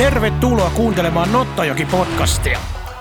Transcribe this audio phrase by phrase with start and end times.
[0.00, 2.58] Tervetuloa kuuntelemaan Nottajoki-podcastia.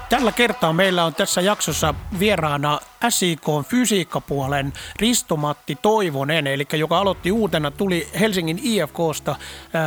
[0.09, 2.79] Tällä kertaa meillä on tässä jaksossa vieraana
[3.09, 9.35] SIK fysiikkapuolen Ristomatti Toivonen, eli joka aloitti uutena, tuli Helsingin IFKsta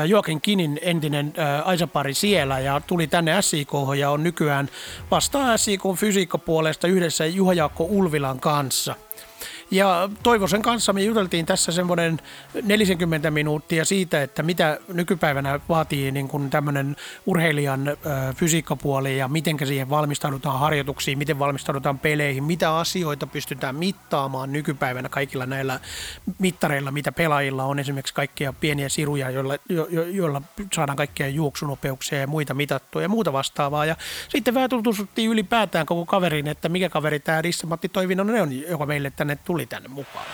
[0.06, 1.32] Joakin Kinin entinen
[1.64, 4.68] aisapari siellä ja tuli tänne SIK ja on nykyään
[5.10, 8.94] vastaa SIK fysiikkapuolesta yhdessä Juha-Jaakko Ulvilan kanssa.
[9.72, 12.20] Ja Toivosen kanssa me juteltiin tässä semmoinen
[12.62, 17.95] 40 minuuttia siitä, että mitä nykypäivänä vaatii niin kuin tämmöinen urheilijan ö,
[18.36, 25.46] fysiikkapuoli ja miten siihen valmistaudutaan harjoituksiin, miten valmistaudutaan peleihin, mitä asioita pystytään mittaamaan nykypäivänä kaikilla
[25.46, 25.80] näillä
[26.38, 30.42] mittareilla, mitä pelaajilla on, esimerkiksi kaikkia pieniä siruja, joilla, jo, jo, joilla
[30.73, 33.86] saadaan kaikkia juoksunopeuksia ja muita mitattua ja muuta vastaavaa.
[33.86, 33.96] Ja
[34.28, 39.12] sitten vähän tutustuttiin ylipäätään koko kaverin, että mikä kaveri tämä Rissa-Matti Toivinen on, joka meille
[39.16, 40.27] tänne tuli tuli tänne mukaan.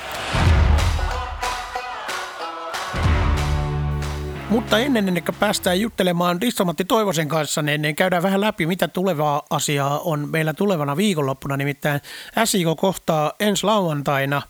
[4.51, 8.89] Mutta ennen ennen kuin päästään juttelemaan Ristomatti Toivosen kanssa, niin ennen käydään vähän läpi, mitä
[8.89, 11.57] tulevaa asiaa on meillä tulevana viikonloppuna.
[11.57, 12.01] Nimittäin
[12.45, 14.43] SIK kohtaa ensi lauantaina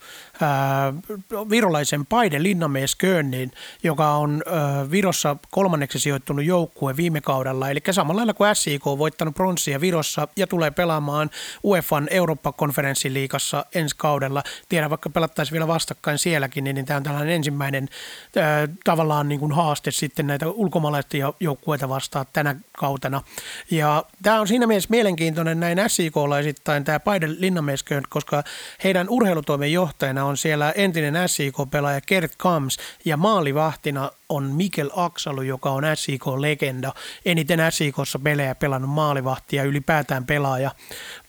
[1.51, 4.43] virolaisen Paide Linnamies Könnin, joka on
[4.91, 7.71] Virossa kolmanneksi sijoittunut joukkue viime kaudella.
[7.71, 11.31] Eli samalla lailla kuin SIK on voittanut pronssia Virossa ja tulee pelaamaan
[11.65, 14.43] UEFan Eurooppa-konferenssiliikassa ensi kaudella.
[14.69, 17.89] Tiedän, vaikka pelattaisiin vielä vastakkain sielläkin, niin, niin tämä on tällainen ensimmäinen
[18.85, 23.23] tavallaan niin kuin haaste sitten näitä ulkomaalaisia joukkueita vastaan tänä kautena.
[23.71, 28.43] Ja tämä on siinä mielessä mielenkiintoinen näin SIK-laisittain tämä Paide Linnamies koska
[28.85, 35.71] heidän urheilutoimen johtajana on siellä entinen SIK-pelaaja Kert Kams ja maalivahtina on Mikel Aksalu, joka
[35.71, 36.93] on SIK-legenda.
[37.25, 40.71] Eniten SIKssa pelejä pelannut maalivahtia ylipäätään pelaaja.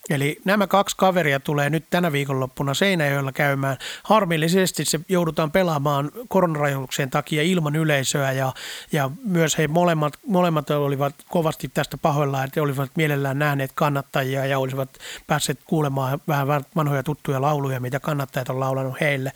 [0.09, 3.77] Eli nämä kaksi kaveria tulee nyt tänä viikonloppuna Seinäjoella käymään.
[4.03, 8.53] Harmillisesti se joudutaan pelaamaan koronarajoituksien takia ilman yleisöä ja,
[8.91, 14.59] ja myös he molemmat, molemmat olivat kovasti tästä pahoillaan, että olivat mielellään nähneet kannattajia ja
[14.59, 14.89] olisivat
[15.27, 19.31] päässeet kuulemaan vähän vanhoja tuttuja lauluja, mitä kannattajat on laulanut heille.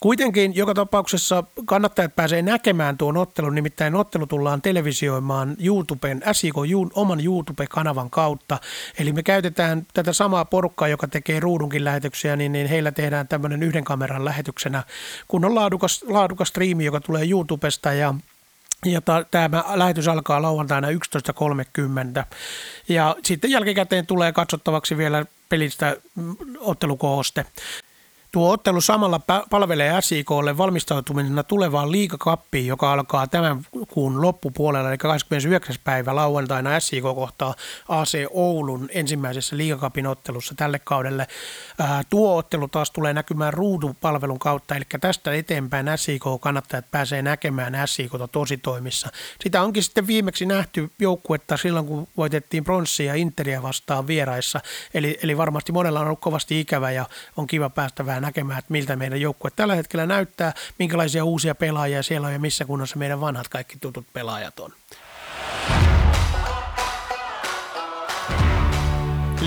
[0.00, 6.54] Kuitenkin joka tapauksessa kannattajat pääsee näkemään tuon ottelun, nimittäin ottelu tullaan televisioimaan YouTuben, SIK
[6.94, 8.58] oman YouTube-kanavan kautta.
[8.98, 13.62] Eli me käytetään tätä samaa porukkaa, joka tekee ruudunkin lähetyksiä, niin, niin heillä tehdään tämmöinen
[13.62, 14.82] yhden kameran lähetyksenä,
[15.28, 18.14] kun on laadukas, laadukas striimi, joka tulee YouTubesta ja
[18.84, 19.00] ja
[19.30, 22.24] tämä lähetys alkaa lauantaina 11.30.
[22.88, 25.96] Ja sitten jälkikäteen tulee katsottavaksi vielä pelistä
[26.60, 27.44] ottelukooste.
[28.32, 29.20] Tuo ottelu samalla
[29.50, 35.76] palvelee SIKlle valmistautumisena tulevaan liikakappiin, joka alkaa tämän kuun loppupuolella, eli 29.
[35.84, 37.54] päivä lauantaina SIK kohtaa
[37.88, 41.26] AC Oulun ensimmäisessä liikakapin ottelussa tälle kaudelle.
[42.10, 49.08] tuo ottelu taas tulee näkymään ruudupalvelun kautta, eli tästä eteenpäin SIK-kannattajat pääsee näkemään SIKta tositoimissa.
[49.40, 54.60] Sitä onkin sitten viimeksi nähty joukkuetta silloin, kun voitettiin pronssia Interia vastaan vieraissa,
[54.94, 57.06] eli, eli varmasti monella on ollut kovasti ikävä ja
[57.36, 62.02] on kiva päästä vähän näkemään, että miltä meidän joukkue tällä hetkellä näyttää, minkälaisia uusia pelaajia
[62.02, 64.72] siellä on ja missä kunnossa meidän vanhat kaikki tutut pelaajat on.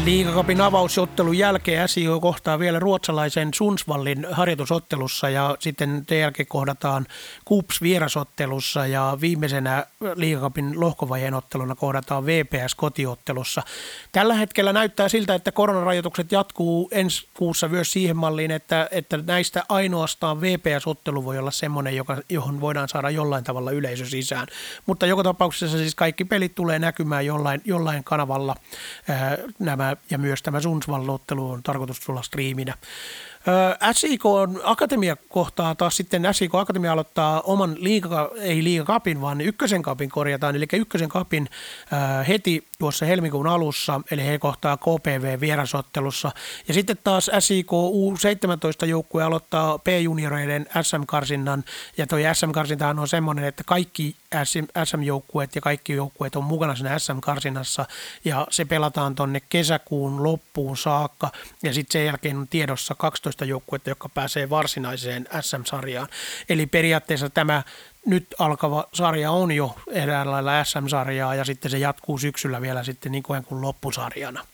[0.10, 7.06] Liigakapin avausottelun jälkeen SIO kohtaa vielä ruotsalaisen Sundsvallin harjoitusottelussa ja sitten sen jälkeen kohdataan
[7.46, 13.62] KUPS vierasottelussa ja viimeisenä Liigakapin lohkovaiheen otteluna kohdataan VPS kotiottelussa.
[14.12, 19.64] Tällä hetkellä näyttää siltä, että koronarajoitukset jatkuu ensi kuussa myös siihen malliin, että, että näistä
[19.70, 24.48] ainoastaan VPS-ottelu voi olla semmoinen, joka, johon voidaan saada jollain tavalla yleisö sisään.
[24.86, 28.56] Mutta joka tapauksessa siis kaikki pelit tulee näkymään jollain, jollain kanavalla
[29.10, 32.74] ää, nämä ja myös tämä Sundsvall-ottelu on tarkoitus tulla striiminä.
[33.92, 39.82] SIK on akatemia kohtaa taas sitten SIK Akatemia aloittaa oman liiga, ei liigakapin, vaan ykkösen
[39.82, 41.50] kapin korjataan, eli ykkösen kapin
[42.28, 46.32] heti tuossa helmikuun alussa, eli he kohtaa KPV vierasottelussa.
[46.68, 51.64] Ja sitten taas SIK U17 joukkue aloittaa P-junioreiden SM-karsinnan,
[51.98, 54.16] ja toi SM-karsintahan on semmoinen, että kaikki
[54.84, 57.86] SM-joukkueet ja kaikki joukkueet on mukana siinä SM-karsinnassa,
[58.26, 61.32] ja se pelataan tonne kesäkuun loppuun saakka,
[61.64, 66.08] ja sitten sen jälkeen on tiedossa 12 joukkuetta, jotka pääsee varsinaiseen SM-sarjaan.
[66.50, 67.64] Eli periaatteessa tämä
[68.06, 73.12] nyt alkava sarja on jo eräällä lailla SM-sarjaa ja sitten se jatkuu syksyllä vielä sitten
[73.12, 74.46] niin kuin loppusarjana.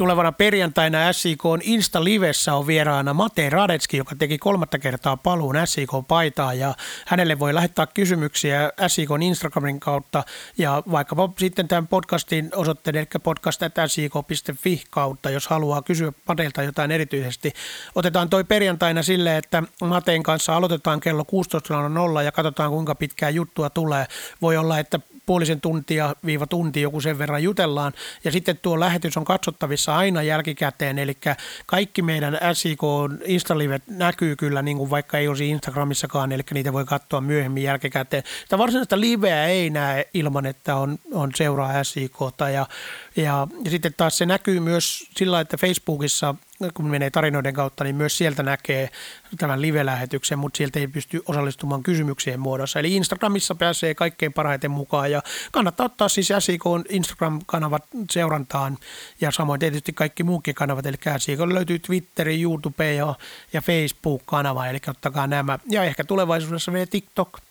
[0.00, 6.58] Tulevana perjantaina SIK on Insta-livessä on vieraana Mate Radetski, joka teki kolmatta kertaa paluun SIK-paitaan
[6.58, 6.74] ja
[7.06, 10.24] hänelle voi lähettää kysymyksiä SIK Instagramin kautta
[10.58, 17.52] ja vaikkapa sitten tämän podcastin osoitteen, eli podcast.sik.fi kautta, jos haluaa kysyä Mateilta jotain erityisesti.
[17.94, 21.24] Otetaan toi perjantaina sille, että Mateen kanssa aloitetaan kello
[22.16, 24.06] 16.00 ja katsotaan kuinka pitkää juttua tulee.
[24.42, 27.92] Voi olla, että puolisen tuntia viiva tunti joku sen verran jutellaan.
[28.24, 31.16] Ja sitten tuo lähetys on katsottavissa aina jälkikäteen, eli
[31.66, 32.80] kaikki meidän SIK
[33.24, 38.22] Instalivet näkyy kyllä, niin kuin vaikka ei olisi Instagramissakaan, eli niitä voi katsoa myöhemmin jälkikäteen.
[38.42, 42.16] Sitä varsinaista liveä ei näe ilman, että on, on seuraa SIK.
[42.40, 42.66] Ja,
[43.16, 46.34] ja, ja sitten taas se näkyy myös sillä, että Facebookissa
[46.74, 48.90] kun menee tarinoiden kautta, niin myös sieltä näkee
[49.38, 52.78] tämän live-lähetyksen, mutta sieltä ei pysty osallistumaan kysymyksien muodossa.
[52.78, 55.22] Eli Instagramissa pääsee kaikkein parhaiten mukaan ja
[55.52, 58.78] kannattaa ottaa siis SIK Instagram-kanavat seurantaan
[59.20, 63.14] ja samoin tietysti kaikki muukin kanavat, eli SIK löytyy Twitteri, YouTube ja,
[63.52, 65.58] ja Facebook-kanava, eli ottakaa nämä.
[65.68, 67.38] Ja ehkä tulevaisuudessa vielä TikTok–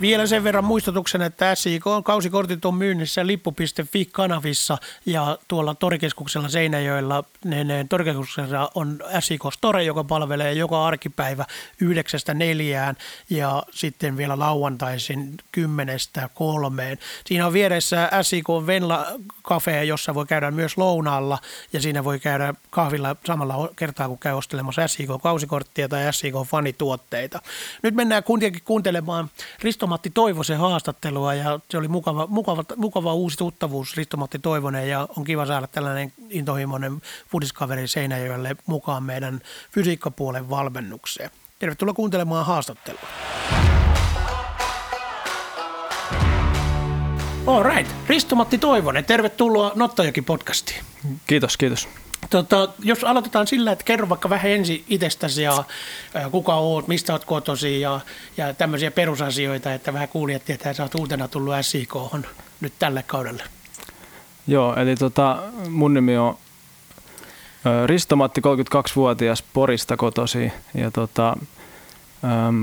[0.00, 7.24] Vielä sen verran muistutuksen, että SIK on kausikortit on myynnissä lippu.fi-kanavissa ja tuolla torikeskuksella Seinäjoella
[7.44, 11.44] ne, ne, torikeskuksella on SIK Store, joka palvelee joka arkipäivä
[11.80, 12.96] yhdeksästä neljään
[13.30, 16.98] ja sitten vielä lauantaisin kymmenestä kolmeen.
[17.26, 19.06] Siinä on vieressä SIK Venla
[19.44, 21.38] Cafe, jossa voi käydä myös lounaalla
[21.72, 27.42] ja siinä voi käydä kahvilla samalla kertaa, kun käy ostelemassa SIK kausikorttia tai SIK fanituotteita.
[27.82, 29.30] Nyt mennään kuitenkin kuuntelemaan
[29.62, 35.08] Risto Risto-Matti Toivosen haastattelua ja se oli mukava, mukava, mukava uusi tuttavuus Risto-Matti Toivonen ja
[35.16, 39.40] on kiva saada tällainen intohimoinen fudiskaveri Seinäjoelle mukaan meidän
[39.72, 41.30] fysiikkapuolen valmennukseen.
[41.58, 43.00] Tervetuloa kuuntelemaan haastattelua.
[47.46, 47.92] All right.
[48.08, 50.84] Risto-Matti Toivonen, tervetuloa Nottajoki podcastiin.
[51.26, 51.88] Kiitos, kiitos.
[52.30, 55.64] Tota, jos aloitetaan sillä, että kerro vaikka vähän ensin itsestäsi ja
[56.16, 58.00] ä, kuka oot, mistä oot kotosi ja,
[58.36, 61.94] ja tämmöisiä perusasioita, että vähän kuulijat tietää, että sä oot uutena tullut SIK
[62.60, 63.42] nyt tälle kaudelle.
[64.46, 66.36] Joo, eli tota, mun nimi on
[67.86, 71.36] Risto-Matti, 32-vuotias Porista kotosi ja tota,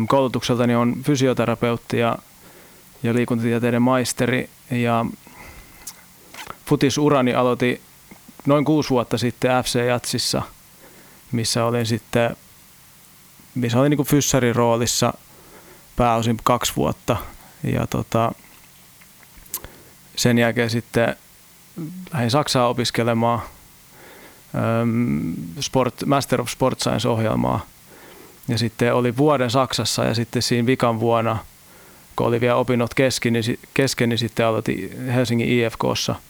[0.08, 2.18] koulutukseltani on fysioterapeutti ja,
[3.04, 5.06] ja liikuntatieteiden maisteri ja
[6.66, 7.82] futisurani aloitin
[8.48, 10.42] noin kuusi vuotta sitten FC Jatsissa,
[11.32, 12.36] missä olin sitten
[13.56, 15.14] missä olin niin fyssarin roolissa
[15.96, 17.18] pääosin kaksi vuotta.
[17.64, 18.32] Ja tota,
[20.16, 21.16] sen jälkeen sitten
[22.14, 23.42] lähdin Saksaa opiskelemaan
[25.60, 27.66] sport, Master of Sport Science-ohjelmaa.
[28.48, 31.38] Ja sitten oli vuoden Saksassa ja sitten siinä vikan vuonna,
[32.16, 36.16] kun oli vielä opinnot kesken, niin, kesken, niin sitten aloitin Helsingin IFKssa–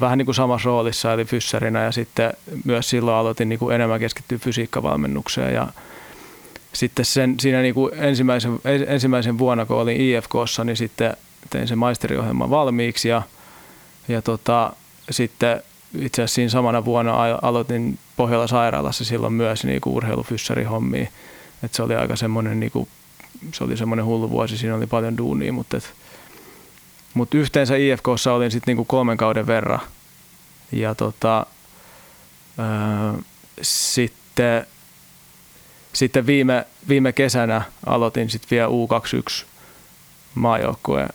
[0.00, 2.32] vähän niin kuin samassa roolissa eli fyssarina ja sitten
[2.64, 5.68] myös silloin aloitin niin kuin enemmän keskittyä fysiikkavalmennukseen ja
[6.72, 11.16] sitten sen, siinä niin kuin ensimmäisen, ensimmäisen vuonna, kun olin IFKssa, niin sitten
[11.50, 13.22] tein sen maisteriohjelman valmiiksi ja,
[14.08, 14.72] ja tota,
[15.10, 15.62] sitten
[15.98, 21.06] itse asiassa siinä samana vuonna aloitin Pohjola-sairaalassa silloin myös niin kuin urheilufyssarihommia.
[21.62, 22.88] Et se oli aika semmoinen, niin kuin,
[23.54, 25.92] se oli semmoinen hullu vuosi, siinä oli paljon duunia, mutta et,
[27.18, 29.80] mutta yhteensä IFKssa olin sitten niinku kolmen kauden verran.
[30.72, 31.46] Ja tota,
[32.58, 33.14] ää,
[33.62, 34.66] sitten,
[35.92, 39.44] sitten viime, viime kesänä aloitin sitten vielä U21
[40.34, 41.08] maajoukkueen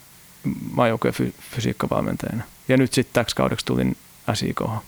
[0.71, 2.43] maajoukkueen fy, fysiikkavalmentajana.
[2.67, 3.97] Ja nyt sitten täksi kaudeksi tulin
[4.33, 4.81] SIKhan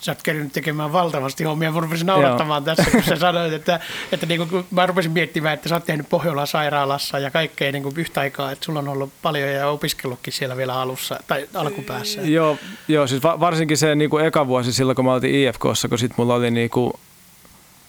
[0.00, 1.72] sä oot kerännyt tekemään valtavasti hommia.
[1.72, 2.74] Mä rupesin naurattamaan Joo.
[2.74, 3.80] tässä, kun sä sanoit, että,
[4.12, 7.82] että niin kuin, mä rupesin miettimään, että sä oot tehnyt Pohjolan sairaalassa ja kaikkea niin
[7.82, 12.22] kuin yhtä aikaa, että sulla on ollut paljon ja opiskellutkin siellä vielä alussa tai alkupäässä.
[12.22, 15.98] Joo, joo siis varsinkin se niin kuin eka vuosi silloin, kun mä olin IFKssa, kun
[15.98, 16.92] sitten mulla oli niin kuin,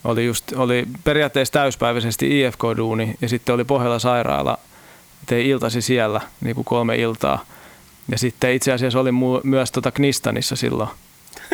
[0.03, 4.57] oli, just, oli periaatteessa täyspäiväisesti IFK-duuni ja sitten oli Pohjola sairaala,
[5.25, 7.45] tein iltasi siellä niin kuin kolme iltaa.
[8.11, 10.89] Ja sitten itse asiassa olin myös tota Knistanissa silloin–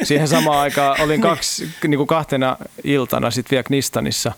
[0.03, 4.31] siihen samaan aikaan olin kaksi, niin kuin kahtena iltana sitten vielä Knistanissa.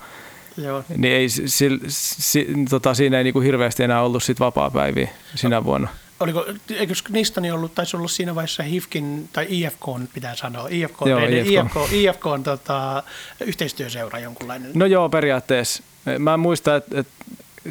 [0.57, 0.83] Joo.
[0.97, 5.63] Niin ei, si, si, tota, siinä ei niin kuin hirveästi enää ollut sit vapaa-päiviä sinä
[5.63, 5.87] vuonna.
[6.19, 11.19] Oliko, eikö Knistani ollut, taisi olla siinä vaiheessa HIFKin, tai IFK pitää sanoa, IFK, joo,
[11.19, 11.49] IFK.
[11.51, 13.03] IFK, IFK on tota,
[13.45, 14.71] yhteistyöseura jonkunlainen.
[14.73, 15.83] No joo, periaatteessa.
[16.19, 17.13] Mä en muista, että, että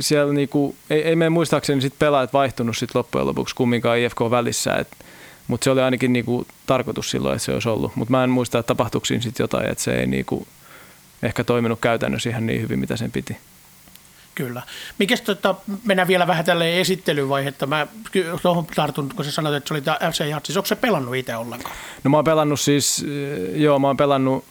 [0.01, 4.75] siellä niinku, ei, ei meidän muistaakseni sit pelaajat vaihtunut sit loppujen lopuksi kumminkaan IFK välissä,
[4.75, 4.97] että
[5.49, 7.97] mutta se oli ainakin niinku tarkoitus silloin, että se olisi ollut.
[7.97, 10.47] Mutta mä en muista, että tapahtuiko siinä sitten jotain, että se ei niinku
[11.23, 13.37] ehkä toiminut käytännössä ihan niin hyvin, mitä sen piti.
[14.35, 14.63] Kyllä.
[14.99, 17.67] Mikäs tota, mennään vielä vähän tälle esittelyvaihetta.
[17.67, 17.87] Mä
[18.43, 20.57] tuohon tartun, kun sä sanoit, että se oli tämä FC Jatsis.
[20.57, 21.77] Onko se pelannut itse ollenkaan?
[22.05, 23.07] No mä oon pelannut siis,
[23.55, 24.45] joo mä oon pelannut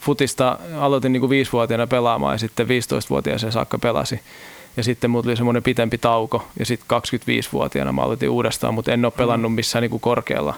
[0.00, 4.20] futista, aloitin niin kuin viisivuotiaana pelaamaan ja sitten 15-vuotiaana saakka pelasi.
[4.76, 9.04] Ja sitten mulla oli semmoinen pitempi tauko ja sitten 25-vuotiaana mä aloitin uudestaan, mutta en
[9.04, 9.56] ole pelannut mm.
[9.56, 10.54] missään niin kuin korkealla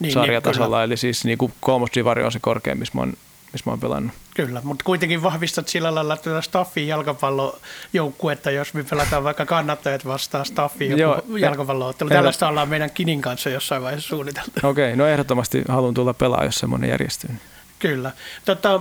[0.00, 0.78] niin, sarjatasolla.
[0.78, 3.14] Niin, eli siis niin kuin kolmosdivari on se korkein, missä mä oon
[3.52, 4.12] missä mä oon pelannut.
[4.34, 10.46] Kyllä, mutta kuitenkin vahvistat sillä lailla tätä Staffin jalkapallojoukkuetta, jos me pelataan vaikka kannattajat vastaan
[10.46, 10.92] Staffin
[11.40, 12.10] jalkapalloottelu.
[12.10, 14.50] Tällaista ollaan meidän Kinin kanssa jossain vaiheessa suunniteltu.
[14.62, 17.30] Okei, okay, no ehdottomasti haluan tulla pelaa, jos semmoinen järjestyy.
[17.80, 18.12] Kyllä.
[18.44, 18.80] Tota,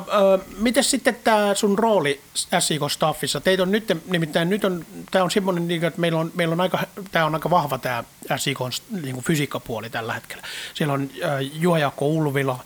[0.57, 2.21] miten sitten tämä sun rooli
[2.59, 3.41] SIK Staffissa?
[3.41, 6.61] Teitä on nyt, nimittäin nyt on, tämä on semmoinen, niin että meillä on, meillä on
[6.61, 6.79] aika,
[7.11, 8.03] tämä on aika vahva tämä
[8.37, 8.59] SIK
[9.01, 10.43] niin fysiikkapuoli tällä hetkellä.
[10.73, 12.59] Siellä on äh, Juha-Jaakko Ulvila,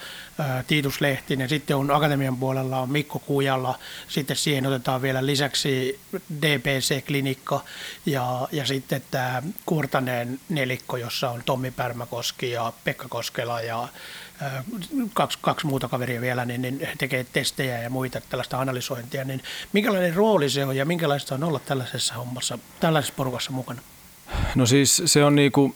[0.68, 6.00] Tiitus Lehtinen, sitten on Akatemian puolella on Mikko Kujalla, sitten siihen otetaan vielä lisäksi
[6.42, 7.60] DPC-klinikka
[8.06, 13.88] ja, ja sitten tämä Kuortaneen nelikko, jossa on Tommi Pärmäkoski ja Pekka Koskela ja
[15.14, 19.42] kaksi, kaksi muuta kaveria vielä, niin, niin tekee testejä ja muita tällaista analysointia, niin
[19.74, 23.82] minkälainen rooli se on ja minkälaista on olla tällaisessa hommassa, tällaisessa porukassa mukana?
[24.56, 25.76] No siis se on niinku,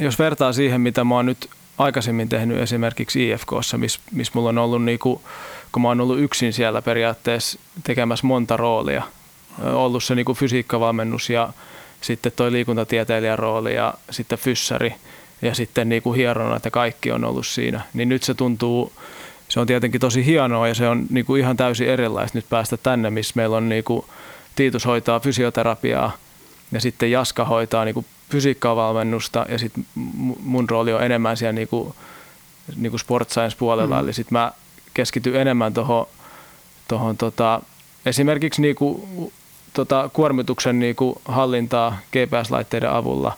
[0.00, 4.58] jos vertaa siihen, mitä mä oon nyt aikaisemmin tehnyt esimerkiksi IFKssa, missä miss mulla on
[4.58, 5.22] ollut niinku,
[5.72, 9.02] kun mä oon ollut yksin siellä periaatteessa tekemässä monta roolia,
[9.62, 11.52] ollut se niinku fysiikkavalmennus ja
[12.00, 14.94] sitten toi liikuntatieteilijän rooli ja sitten fyssari–
[15.42, 17.80] ja sitten niin kuin hierona, että kaikki on ollut siinä.
[17.94, 18.92] Niin nyt se tuntuu,
[19.48, 22.76] se on tietenkin tosi hienoa ja se on niin kuin ihan täysin erilaista nyt päästä
[22.76, 24.04] tänne, missä meillä on niin kuin,
[24.56, 26.12] Tiitus hoitaa fysioterapiaa
[26.72, 29.86] ja sitten Jaska hoitaa niin kuin fysiikkavalmennusta ja sitten
[30.40, 31.94] mun rooli on enemmän siellä niin kuin,
[32.76, 34.04] niin kuin sport science puolella, mm.
[34.04, 34.52] eli sitten mä
[34.94, 36.06] keskityn enemmän tuohon
[36.88, 37.62] tohon, tota,
[38.06, 39.02] esimerkiksi niin kuin,
[39.72, 43.36] tota, kuormituksen niin kuin hallintaa GPS-laitteiden avulla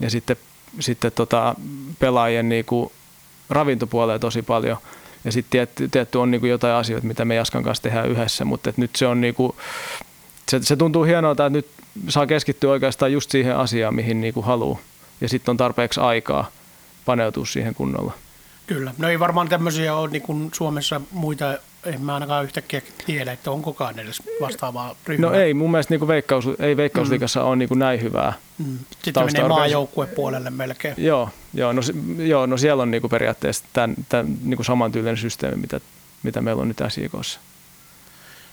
[0.00, 0.36] ja sitten
[0.80, 1.54] sitten tota,
[1.98, 2.92] pelaajien niin kuin
[3.50, 4.76] ravintopuoleen tosi paljon.
[5.24, 8.44] Ja sitten tietty, tietty on niin kuin jotain asioita, mitä me Jaskan kanssa tehdään yhdessä,
[8.44, 9.52] mutta nyt se on niin kuin,
[10.48, 11.66] se, se tuntuu hienolta, että nyt
[12.08, 14.78] saa keskittyä oikeastaan just siihen asiaan, mihin niin kuin haluaa.
[15.20, 16.50] Ja sitten on tarpeeksi aikaa
[17.04, 18.12] paneutua siihen kunnolla.
[18.66, 18.94] Kyllä.
[18.98, 23.62] No ei varmaan tämmöisiä ole niin Suomessa muita en mä ainakaan yhtäkkiä tiedä, että on
[23.62, 25.30] kokaan edes vastaavaa ryhmää.
[25.30, 27.46] No ei, mun mielestä niin veikkaus, ei Veikkausliikassa mm.
[27.46, 28.32] ole niin kuin näin hyvää.
[28.58, 28.78] Mm.
[29.02, 30.94] Sitten menee maajoukkuepuolelle melkein.
[30.98, 31.82] Joo, joo, no,
[32.18, 35.80] joo, no siellä on niin kuin periaatteessa tämän, tämän niin kuin samantyylinen systeemi, mitä,
[36.22, 37.40] mitä meillä on nyt SIKssa.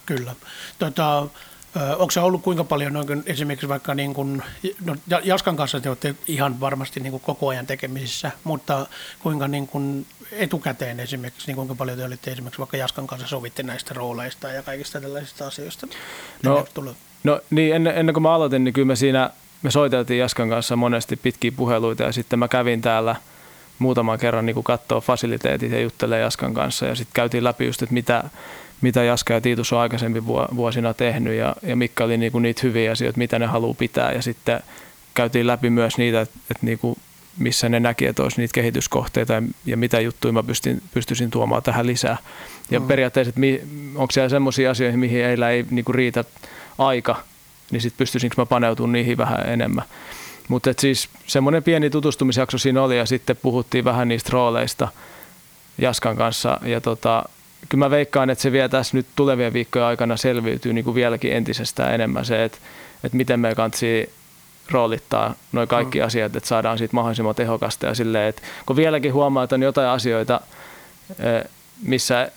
[0.06, 0.34] Kyllä.
[0.78, 1.26] Tota,
[1.98, 4.42] Onko se ollut kuinka paljon noin, esimerkiksi vaikka niin kuin,
[4.84, 8.86] no Jaskan kanssa te olette ihan varmasti niin kuin koko ajan tekemisissä, mutta
[9.18, 13.62] kuinka niin kuin etukäteen esimerkiksi, niin kuinka paljon te olitte esimerkiksi vaikka Jaskan kanssa sovitte
[13.62, 15.86] näistä rooleista ja kaikista tällaisista asioista?
[16.42, 16.64] No,
[17.24, 19.30] no niin, ennen, ennen kuin mä aloitin, niin kyllä me siinä
[19.62, 23.16] me soiteltiin Jaskan kanssa monesti pitkiä puheluita ja sitten mä kävin täällä
[23.78, 27.92] muutaman kerran niin katsoa fasiliteetit ja juttelee Jaskan kanssa ja sitten käytiin läpi just, että
[27.92, 28.24] mitä,
[28.80, 32.92] mitä Jaska ja Tiitus on aikaisemmin vuosina tehnyt ja, ja mitkä oli niinku niitä hyviä
[32.92, 34.12] asioita, mitä ne haluaa pitää.
[34.12, 34.60] Ja sitten
[35.14, 36.98] käytiin läpi myös niitä, että, että niinku,
[37.38, 41.62] missä ne näki, että olisi niitä kehityskohteita ja, ja mitä juttuja mä pystyn, pystyisin tuomaan
[41.62, 42.16] tähän lisää.
[42.70, 42.86] Ja mm.
[42.86, 46.24] periaatteessa, että onko siellä sellaisia asioita, mihin heillä ei niinku riitä
[46.78, 47.22] aika,
[47.70, 49.84] niin sitten pystyisinkö mä paneutumaan niihin vähän enemmän.
[50.48, 54.88] Mutta siis semmoinen pieni tutustumisjakso siinä oli ja sitten puhuttiin vähän niistä rooleista
[55.78, 57.24] Jaskan kanssa ja tota,
[57.68, 61.32] kyllä mä veikkaan, että se vielä tässä nyt tulevien viikkojen aikana selviytyy niin kuin vieläkin
[61.32, 62.58] entisestään enemmän se, että,
[63.04, 64.10] että miten me kansi
[64.70, 66.04] roolittaa noin kaikki mm.
[66.04, 69.88] asiat, että saadaan siitä mahdollisimman tehokasta ja silleen, että kun vieläkin huomaa, että on jotain
[69.88, 70.40] asioita,
[71.82, 72.30] missä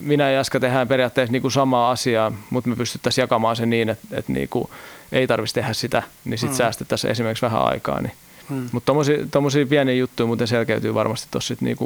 [0.00, 3.88] minä ja Jaska tehdään periaatteessa niin kuin samaa asiaa, mutta me pystyttäisiin jakamaan se niin,
[3.88, 4.70] että, että niin kuin
[5.12, 6.58] ei tarvitsisi tehdä sitä, niin sitten mm.
[6.58, 8.00] säästettäisiin esimerkiksi vähän aikaa.
[8.00, 8.12] Niin.
[8.48, 8.68] Mm.
[8.72, 8.92] Mutta
[9.30, 11.76] tuommoisia pieniä juttuja muuten selkeytyy varmasti tuossa, niin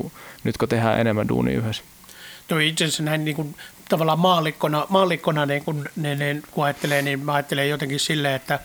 [0.45, 1.83] nyt kun tehdään enemmän duunia yhdessä
[2.49, 3.55] toi itse asiassa näin niin kuin,
[3.89, 8.61] tavallaan maallikkona, maallikkona niin kun, niin, niin, kun ajattelee, niin mä ajattelen jotenkin silleen, että,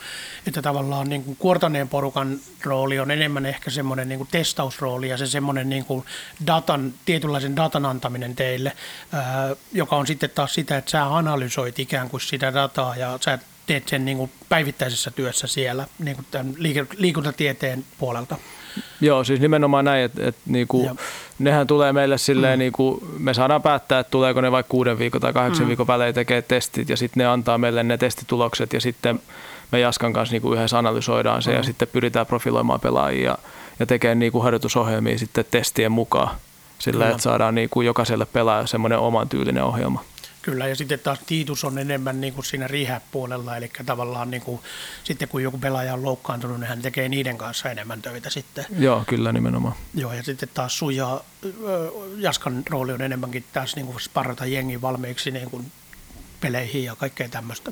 [0.47, 5.17] että tavallaan niin kuin kuortaneen porukan rooli on enemmän ehkä semmoinen niin kuin testausrooli ja
[5.17, 6.05] se semmoinen niin kuin
[6.47, 8.71] datan, tietynlaisen datan antaminen teille,
[9.11, 13.39] ää, joka on sitten taas sitä, että sä analysoit ikään kuin sitä dataa ja sä
[13.67, 16.53] teet sen niin kuin päivittäisessä työssä siellä niin kuin tämän
[16.97, 18.37] liikuntatieteen puolelta.
[19.01, 20.97] Joo, siis nimenomaan näin, että, että niinku,
[21.39, 22.59] nehän tulee meille silleen, mm.
[22.59, 25.67] niinku, me saadaan päättää, että tuleeko ne vaikka kuuden viikon tai kahdeksan mm.
[25.67, 29.21] viikon välein tekee testit ja sitten ne antaa meille ne testitulokset ja sitten
[29.71, 31.57] me Jaskan kanssa niinku yhdessä analysoidaan se mm.
[31.57, 33.37] ja sitten pyritään profiloimaan pelaajia ja,
[33.79, 36.35] ja tekemään niinku harjoitusohjelmia sitten testien mukaan
[36.79, 40.03] sillä, että saadaan niinku jokaiselle pelaajalle semmoinen oman tyylinen ohjelma.
[40.41, 44.61] Kyllä, ja sitten taas Tiitus on enemmän niin kuin siinä rehab-puolella, eli tavallaan niin kuin,
[45.03, 48.65] sitten kun joku pelaaja on loukkaantunut, niin hän tekee niiden kanssa enemmän töitä sitten.
[48.77, 49.75] Joo, kyllä nimenomaan.
[49.93, 51.21] Joo, ja sitten taas Suja,
[52.17, 55.71] Jaskan rooli on enemmänkin taas niin kuin sparrata jengi valmiiksi niin kuin
[56.41, 57.71] peleihin ja kaikkea tämmöistä.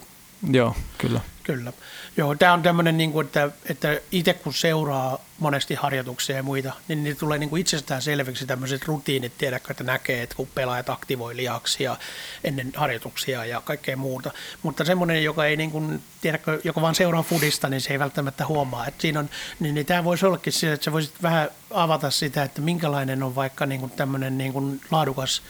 [0.52, 1.22] Joo, kyllä.
[1.44, 1.74] Kyllä.
[2.18, 6.74] Joo, tämä on tämmöinen, niin kuin, että, että itse kun seuraa monesti harjoituksia ja muita,
[6.88, 10.90] niin niitä tulee niin kuin itsestään selviksi tämmöiset rutiinit, tiedätkö, että näkee, että kun pelaajat
[10.90, 11.98] aktivoi lihaksia
[12.44, 14.32] ennen harjoituksia ja kaikkea muuta.
[14.64, 18.46] Mutta semmoinen, joka ei niin kuin, tiedätkö, joka vaan seuraa fudista, niin se ei välttämättä
[18.46, 18.88] huomaa.
[18.88, 19.30] Että siinä on,
[19.60, 23.36] niin, niin tämä voisi ollakin sillä, että sä voisit vähän avata sitä, että minkälainen on
[23.36, 25.42] vaikka niin kuin tämmöinen niin kuin laadukas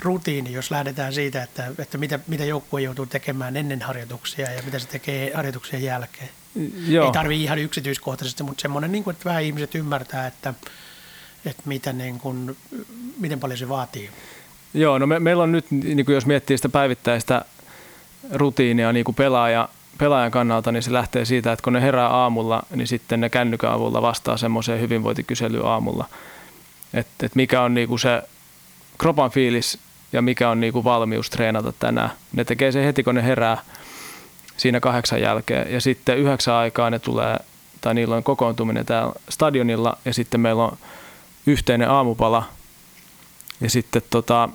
[0.00, 4.78] rutiini, jos lähdetään siitä, että, että mitä, mitä joukkue joutuu tekemään ennen harjoituksia ja mitä
[4.78, 6.28] se tekee harjoituksien jälkeen.
[6.86, 7.06] Joo.
[7.06, 10.54] Ei tarvitse ihan yksityiskohtaisesti, mutta semmoinen, niin kuin, että vähän ihmiset ymmärtää, että,
[11.46, 12.56] että mitä, niin kuin,
[13.18, 14.10] miten paljon se vaatii.
[14.74, 17.44] Joo, no me, meillä on nyt, niin kuin jos miettii sitä päivittäistä
[18.32, 22.62] rutiinia niin kuin pelaaja, pelaajan kannalta, niin se lähtee siitä, että kun ne herää aamulla,
[22.74, 26.08] niin sitten ne kännykän avulla vastaa semmoiseen hyvinvointikyselyyn aamulla.
[26.94, 28.22] Että et mikä on niin kuin se
[28.98, 29.78] kropan fiilis
[30.12, 32.10] ja mikä on niin kuin valmius treenata tänään.
[32.32, 33.58] Ne tekee se heti, kun ne herää
[34.56, 35.72] siinä kahdeksan jälkeen.
[35.72, 37.36] Ja sitten yhdeksän aikaa ne tulee,
[37.80, 40.78] tai niillä on kokoontuminen täällä stadionilla, ja sitten meillä on
[41.46, 42.44] yhteinen aamupala.
[43.60, 44.48] Ja sitten tota,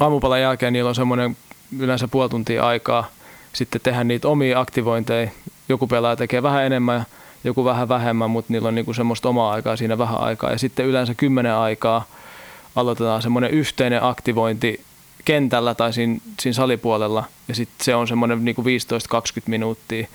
[0.00, 1.36] aamupalan jälkeen niillä on semmoinen
[1.78, 3.10] yleensä puoli tuntia aikaa
[3.52, 5.30] sitten tehdä niitä omia aktivointeja.
[5.68, 7.06] Joku pelaaja tekee vähän enemmän,
[7.44, 10.50] joku vähän vähemmän, mutta niillä on niinku semmoista omaa aikaa siinä vähän aikaa.
[10.50, 12.04] Ja sitten yleensä kymmenen aikaa–
[12.76, 14.80] aloitetaan semmoinen yhteinen aktivointi
[15.24, 18.60] kentällä tai siinä, siinä salipuolella ja sitten se on semmoinen niin 15-20
[19.46, 20.06] minuuttia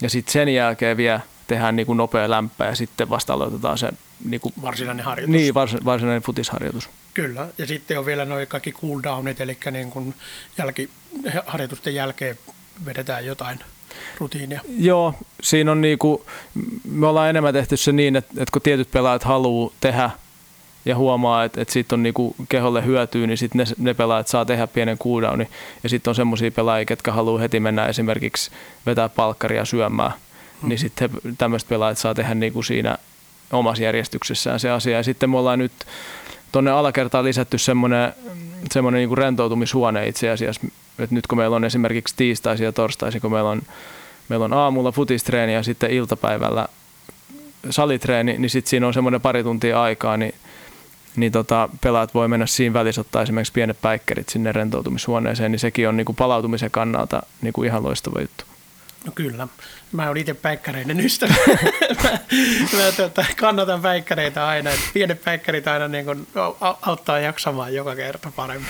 [0.00, 3.92] ja sitten sen jälkeen vielä tehdään niin kuin nopea lämpö ja sitten vasta aloitetaan se
[4.24, 5.32] niin kuin, varsinainen harjoitus.
[5.32, 6.88] Niin, vars, varsinainen futisharjoitus.
[7.14, 10.14] Kyllä, ja sitten on vielä noin kaikki cooldownit, eli niin kuin
[10.58, 10.90] jälki,
[11.46, 12.38] harjoitusten jälkeen
[12.84, 13.58] vedetään jotain
[14.18, 14.60] rutiinia.
[14.78, 16.22] Joo, siinä on niin kuin,
[16.84, 20.10] me ollaan enemmän tehty se niin, että, että kun tietyt pelaajat haluaa tehdä
[20.88, 24.44] ja huomaa, että, että siitä on niinku keholle hyötyä, niin sitten ne, ne pelaajat saa
[24.44, 25.48] tehdä pienen cooldownin.
[25.82, 28.50] Ja sitten on semmoisia pelaajia, jotka haluaa heti mennä esimerkiksi
[28.86, 30.10] vetää palkkaria syömään.
[30.10, 30.68] Mm-hmm.
[30.68, 32.98] Niin sitten tämmöiset pelaajat saa tehdä niinku siinä
[33.52, 34.96] omassa järjestyksessään se asia.
[34.96, 35.72] Ja sitten me ollaan nyt
[36.52, 38.12] tuonne alakertaan lisätty semmoinen,
[38.72, 40.60] semmoinen niinku rentoutumishuone itse asiassa.
[40.98, 43.62] Et nyt kun meillä on esimerkiksi tiistaisin ja torstaisin, kun meillä on,
[44.28, 46.68] meillä on aamulla futistreeni ja sitten iltapäivällä
[47.70, 50.34] salitreeni, niin sitten siinä on semmoinen pari tuntia aikaa, niin–
[51.20, 55.88] niin tota, pelaat voi mennä siinä välissä ottaa esimerkiksi pienet päikkerit sinne rentoutumishuoneeseen, niin sekin
[55.88, 58.44] on niin kuin palautumisen kannalta niin kuin ihan loistava juttu.
[59.06, 59.48] No kyllä.
[59.92, 61.34] Mä olen itse päikkäreiden ystävä.
[62.02, 62.10] mä,
[62.72, 64.70] mä tuota, kannatan päikkäreitä aina.
[64.94, 66.26] Pienet päikkärit aina niin kuin
[66.82, 68.68] auttaa jaksamaan joka kerta paremmin.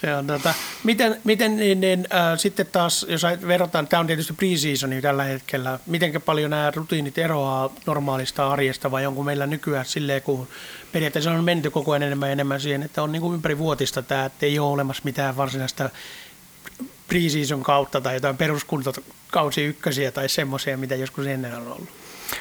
[0.00, 4.32] Se on, tota, miten, miten niin, niin, äh, sitten taas, jos verrataan, tämä on tietysti
[4.32, 10.22] pre-seasoni tällä hetkellä, miten paljon nämä rutiinit eroaa normaalista arjesta vai onko meillä nykyään silleen,
[10.22, 10.48] kun
[10.92, 14.02] periaatteessa on menty koko ajan enemmän ja enemmän siihen, että on niin kuin ympäri vuotista
[14.02, 15.90] tämä, että ei ole olemassa mitään varsinaista
[17.08, 21.88] pre-season kautta tai jotain peruskuntokausi ykkösiä tai semmoisia, mitä joskus ennen on ollut.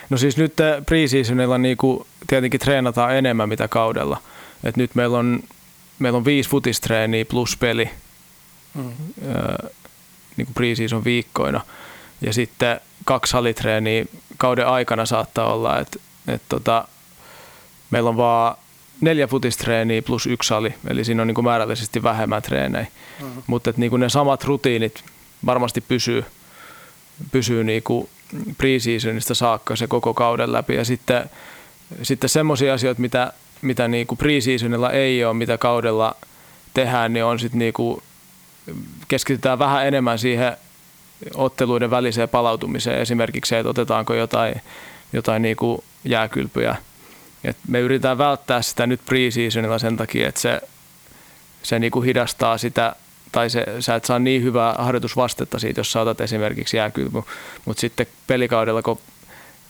[0.09, 0.53] No siis nyt
[0.85, 4.21] pre-seasonilla niin kuin tietenkin treenataan enemmän mitä kaudella.
[4.63, 5.43] Et nyt meillä on,
[5.99, 7.89] meillä on viisi futistreeniä plus peli
[8.73, 9.13] mm-hmm.
[9.25, 9.69] öö,
[10.37, 11.61] niin pre-season viikkoina.
[12.21, 14.05] Ja sitten kaksi salitreeniä
[14.37, 16.87] kauden aikana saattaa olla, että et tota,
[17.91, 18.57] meillä on vaan
[19.01, 22.87] neljä futistreeniä plus yksi sali, eli siinä on niin kuin määrällisesti vähemmän treenejä.
[23.21, 23.43] Mm-hmm.
[23.47, 25.03] Mutta niin ne samat rutiinit
[25.45, 26.25] varmasti pysyy,
[27.31, 28.09] pysyy niin kuin
[28.57, 30.75] pre-seasonista saakka se koko kauden läpi.
[30.75, 31.29] Ja sitten,
[32.03, 36.15] sitten semmoisia asioita, mitä, mitä niin kuin pre-seasonilla ei ole, mitä kaudella
[36.73, 38.03] tehdään, niin on sitten niin kuin,
[39.07, 40.57] keskitytään vähän enemmän siihen
[41.35, 42.99] otteluiden väliseen palautumiseen.
[42.99, 44.61] Esimerkiksi että otetaanko jotain,
[45.13, 46.75] jotain niin kuin jääkylpyjä–
[47.43, 50.61] et me yritetään välttää sitä nyt pre-seasonilla sen takia, että se,
[51.63, 52.95] se niinku hidastaa sitä,
[53.31, 57.23] tai se, sä et saa niin hyvää harjoitusvastetta siitä, jos saatat esimerkiksi jääkylpy.
[57.65, 58.99] Mutta sitten pelikaudella, kun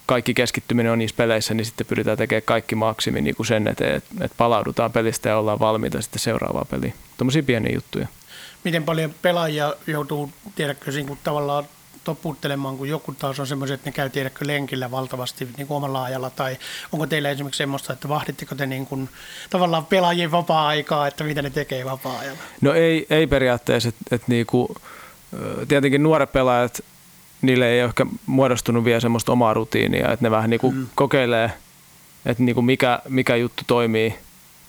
[0.07, 3.95] kaikki keskittyminen on niissä peleissä, niin sitten pyritään tekemään kaikki maksimi niin kuin sen eteen,
[3.95, 6.93] että, että palaudutaan pelistä ja ollaan valmiita sitten seuraavaan peliin.
[7.17, 8.07] Tuommoisia pieniä juttuja.
[8.63, 11.65] Miten paljon pelaajia joutuu, tiedätkö, niin kuin tavallaan
[12.03, 16.03] toputtelemaan, kun joku taas on semmoiset, että ne käy tiedäkö lenkillä valtavasti niin kuin omalla
[16.03, 16.57] ajalla, tai
[16.91, 19.09] onko teillä esimerkiksi semmoista, että vahditteko te niin kuin,
[19.49, 22.39] tavallaan pelaajien vapaa-aikaa, että mitä ne tekee vapaa-ajalla?
[22.61, 24.67] No ei, ei periaatteessa, että, että niin kuin,
[25.67, 26.83] tietenkin nuoret pelaajat,
[27.41, 30.87] niille ei ole ehkä muodostunut vielä semmoista omaa rutiinia, että ne vähän niin kuin mm.
[30.95, 31.51] kokeilee,
[32.25, 34.15] että niin kuin mikä, mikä juttu toimii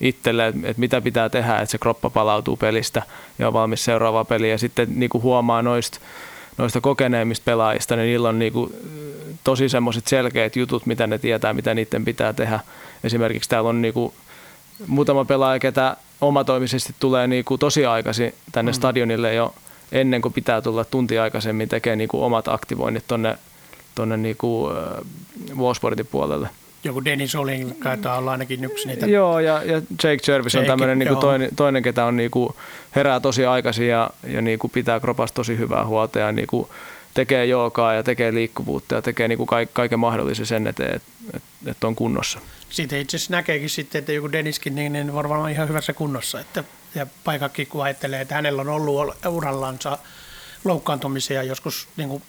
[0.00, 3.02] itselle, että, mitä pitää tehdä, että se kroppa palautuu pelistä
[3.38, 4.50] ja on valmis seuraavaan peliin.
[4.50, 5.98] Ja sitten niin kuin huomaa noista
[6.59, 8.72] noista kokeneemmista pelaajista, niin niillä on niin kuin
[9.44, 12.61] tosi semmoiset selkeät jutut, mitä ne tietää, mitä niiden pitää tehdä.
[13.04, 14.12] Esimerkiksi täällä on niin kuin
[14.87, 18.74] muutama pelaaja, ketä omatoimisesti tulee niin kuin tosi aikaisin tänne mm.
[18.74, 19.54] stadionille jo
[19.92, 23.38] ennen kuin pitää tulla tunti aikaisemmin tekee niin kuin omat aktivoinnit tuonne
[23.98, 26.48] tonne niin kuin, äh, puolelle.
[26.85, 29.07] Joku Dennis Oling taitaa olla ainakin yksi niitä.
[29.07, 32.55] Joo, ja, ja Jake Jervis on tämmöinen niin kuin toinen, toinen, ketä on niin kuin,
[32.96, 36.68] herää tosi aikaisin ja, ja niin kuin pitää kropasta tosi hyvää huolta ja niin kuin,
[37.14, 41.42] tekee joogaa ja tekee liikkuvuutta ja tekee niin kuin kaiken mahdollisen sen eteen, että et,
[41.66, 42.40] et on kunnossa.
[42.70, 46.40] Siitä itse asiassa näkeekin sitten, että joku Deniskin niin, niin varmaan on ihan hyvässä kunnossa.
[46.40, 49.98] Että, ja paikakki kun ajattelee, että hänellä on ollut urallansa
[50.64, 52.22] loukkaantumisia joskus niin kuin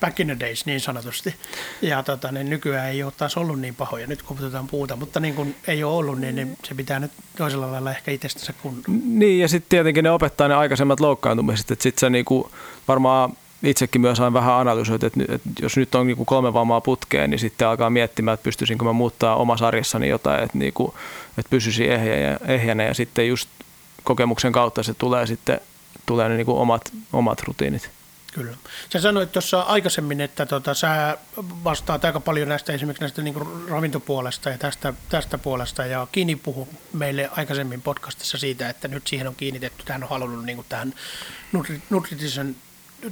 [0.00, 1.34] back in the days niin sanotusti.
[1.82, 5.34] Ja tota, niin nykyään ei ole taas ollut niin pahoja, nyt koputetaan puuta, mutta niin
[5.34, 8.84] kuin ei ole ollut, niin, niin se pitää nyt toisella lailla ehkä itsestänsä kunnolla.
[9.04, 12.50] Niin, ja sitten tietenkin ne opettaa ne aikaisemmat loukkaantumiset, että sitten se niinku
[12.88, 15.20] varmaan itsekin myös aina vähän analysoit, että,
[15.62, 19.36] jos nyt on niinku kolme vammaa putkeen, niin sitten alkaa miettimään, että pystyisinkö mä muuttaa
[19.36, 20.94] oma sarjassani jotain, että, niinku,
[21.38, 23.48] että pysyisi ehjänä, ehjänä ja sitten just
[24.04, 25.60] kokemuksen kautta se tulee sitten
[26.06, 27.90] tulee ne niinku omat, omat rutiinit.
[28.34, 28.56] Kyllä.
[28.92, 31.18] Sä sanoit tuossa aikaisemmin, että tota, sä
[31.64, 33.34] vastaat aika paljon näistä esimerkiksi näistä niin
[33.68, 35.86] ravintopuolesta ja tästä, tästä puolesta.
[35.86, 40.44] Ja Kini puhui meille aikaisemmin podcastissa siitä, että nyt siihen on kiinnitetty, tähän on halunnut
[40.44, 40.94] niin kuin tähän
[41.90, 42.56] nutrition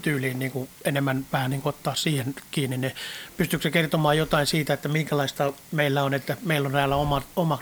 [0.03, 2.77] tyyliin niin kuin enemmän vähän niin kuin ottaa siihen kiinni.
[2.77, 2.95] Niin
[3.37, 7.59] pystyykö se kertomaan jotain siitä, että minkälaista meillä on, että meillä on täällä oma, oma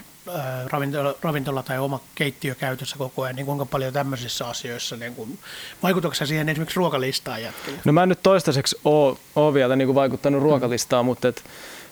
[0.66, 5.38] ravintola, ravintola tai oma keittiö käytössä koko ajan, niin kuinka paljon tämmöisissä asioissa, niin kuin,
[5.83, 7.78] vaikutuksessa siihen esimerkiksi ruokalistaan jätkille?
[7.85, 11.44] No mä en nyt toistaiseksi ole, ole vielä niin kuin vaikuttanut ruokalistaan, mutta, et,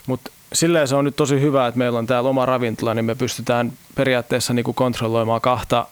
[0.06, 3.14] mutta silleen se on nyt tosi hyvä, että meillä on täällä oma ravintola, niin me
[3.14, 5.86] pystytään periaatteessa niin kuin kontrolloimaan kahta,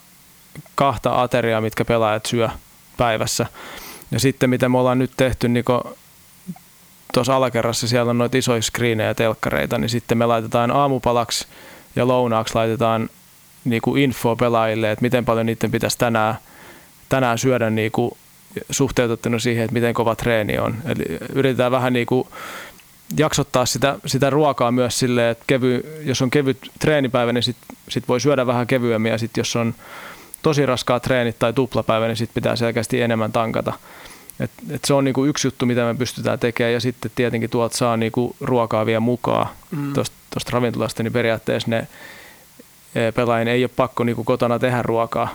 [0.75, 2.49] kahta ateriaa, mitkä pelaajat syö
[2.97, 3.47] päivässä.
[4.11, 5.65] Ja sitten mitä me ollaan nyt tehty, niin
[7.15, 11.47] tuossa alakerrassa siellä on noita isoja screenejä ja telkkareita, niin sitten me laitetaan aamupalaksi–
[11.97, 13.11] ja lounaaksi laitetaan
[13.65, 16.35] niin kuin info pelaajille, että miten paljon niiden pitäisi tänään,
[17.09, 18.11] tänään syödä niin kuin
[18.71, 20.77] suhteutettuna siihen, että miten kova treeni on.
[20.85, 22.29] Eli yritetään vähän niin kuin
[23.19, 28.09] jaksottaa sitä, sitä ruokaa myös silleen, että kevy, jos on kevyt treenipäivä, niin sitten sit
[28.09, 29.75] voi syödä vähän kevyemmin ja sitten jos on
[30.43, 33.73] tosi raskaa treenit tai tuplapäivä, niin sitten pitää selkeästi enemmän tankata.
[34.41, 37.77] Et, et se on niinku yksi juttu, mitä me pystytään tekemään ja sitten tietenkin tuolta
[37.77, 39.93] saa niinku ruokaa vielä mukaan mm.
[39.93, 41.89] tuosta ravintolasta, niin periaatteessa ne
[42.95, 45.35] e, pelaajien ei ole pakko niinku kotona tehdä ruokaa.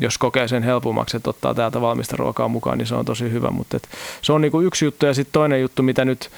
[0.00, 3.50] Jos kokee sen helpommaksi, että ottaa täältä valmista ruokaa mukaan, niin se on tosi hyvä.
[3.50, 3.88] Mutta et
[4.22, 6.30] se on niinku yksi juttu ja sitten toinen juttu, mitä nyt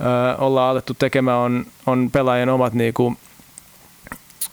[0.00, 0.04] ö,
[0.38, 3.16] ollaan alettu tekemään, on, on pelaajien omat niinku,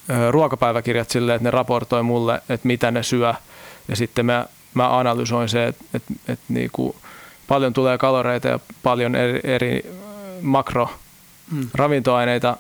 [0.09, 3.33] ö, ruokapäiväkirjat silleen, että ne raportoi mulle, että mitä ne syö.
[3.87, 6.95] Ja sitten me mä analysoin se, että et, et niinku
[7.47, 9.91] paljon tulee kaloreita ja paljon eri, eri
[10.41, 10.89] makro
[11.51, 11.69] mm.
[11.73, 12.57] ravintoaineita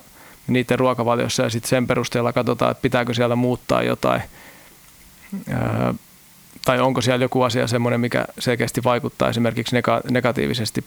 [0.47, 4.21] niiden ruokavaliossa ja sitten sen perusteella katsotaan, että pitääkö siellä muuttaa jotain.
[5.51, 5.93] Öö,
[6.65, 10.83] tai onko siellä joku asia semmoinen, mikä selkeästi vaikuttaa esimerkiksi nega- negatiivisesti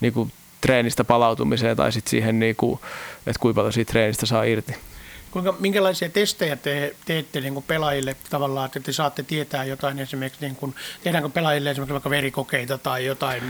[0.00, 2.80] niin kuin treenistä palautumiseen tai sitten siihen, niin kuin,
[3.26, 4.74] että kuinka paljon siitä treenistä saa irti.
[5.34, 10.40] Kuinka, minkälaisia testejä te teette niin kuin pelaajille tavallaan, että te saatte tietää jotain esimerkiksi,
[10.40, 13.42] niin kuin, tehdäänkö pelaajille esimerkiksi vaikka verikokeita tai jotain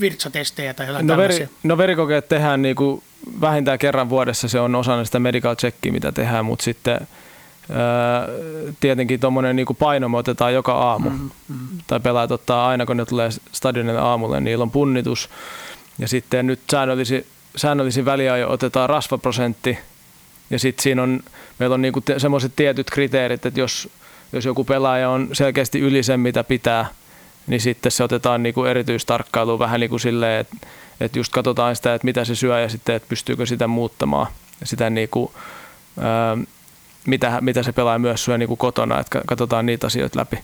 [0.00, 3.02] virtsatestejä tai jotain no, veri, no verikokeet tehdään niin kuin
[3.40, 7.08] vähintään kerran vuodessa, se on osana sitä medical checkia, mitä tehdään, mutta sitten
[8.80, 11.78] tietenkin tuommoinen niin paino me otetaan joka aamu, mm, mm.
[11.86, 15.30] tai pelaajat ottaa aina, kun ne tulee stadionille aamulle, niin niillä on punnitus,
[15.98, 17.26] ja sitten nyt säännöllisin,
[17.56, 19.78] säännöllisin väliajoin otetaan rasvaprosentti,
[20.54, 21.20] ja sitten siinä on,
[21.58, 23.88] meillä on niinku semmoiset tietyt kriteerit, että jos,
[24.32, 26.86] jos joku pelaaja on selkeästi yli sen, mitä pitää,
[27.46, 30.56] niin sitten se otetaan niinku erityistarkkailuun vähän niin kuin silleen, että,
[31.00, 34.26] että just katsotaan sitä, että mitä se syö ja sitten, että pystyykö sitä muuttamaan.
[34.64, 35.34] Sitä niinku,
[36.00, 36.38] ää,
[37.06, 40.38] mitä, mitä se pelaaja myös syö niinku kotona, että katsotaan niitä asioita läpi.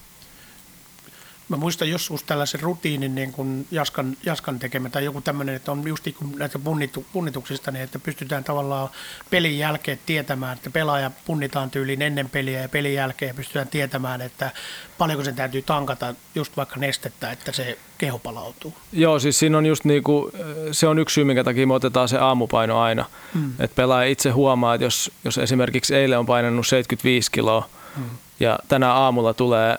[1.51, 5.89] Mä muistan joskus tällaisen rutiinin niin kuin Jaskan, Jaskan tekemä tai joku tämmöinen, että on
[5.89, 8.89] just niin näitä punnitu, punnituksista, niin että pystytään tavallaan
[9.31, 14.51] pelin jälkeen tietämään, että pelaaja punnitaan tyyliin ennen peliä ja pelin jälkeen pystytään tietämään, että
[14.99, 18.75] paljonko sen täytyy tankata just vaikka nestettä, että se keho palautuu.
[18.93, 20.33] Joo, siis siinä on just niin kuin,
[20.73, 23.05] se on yksi syy, minkä takia me otetaan se aamupaino aina.
[23.35, 23.53] Hmm.
[23.59, 28.05] Että pelaaja itse huomaa, että jos, jos esimerkiksi eilen on painanut 75 kiloa hmm.
[28.41, 29.79] ja tänä aamulla tulee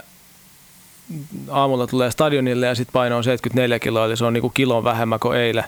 [1.50, 5.19] aamulla tulee stadionille ja sitten paino on 74 kiloa, eli se on niinku kilon vähemmän
[5.19, 5.63] kuin eilen,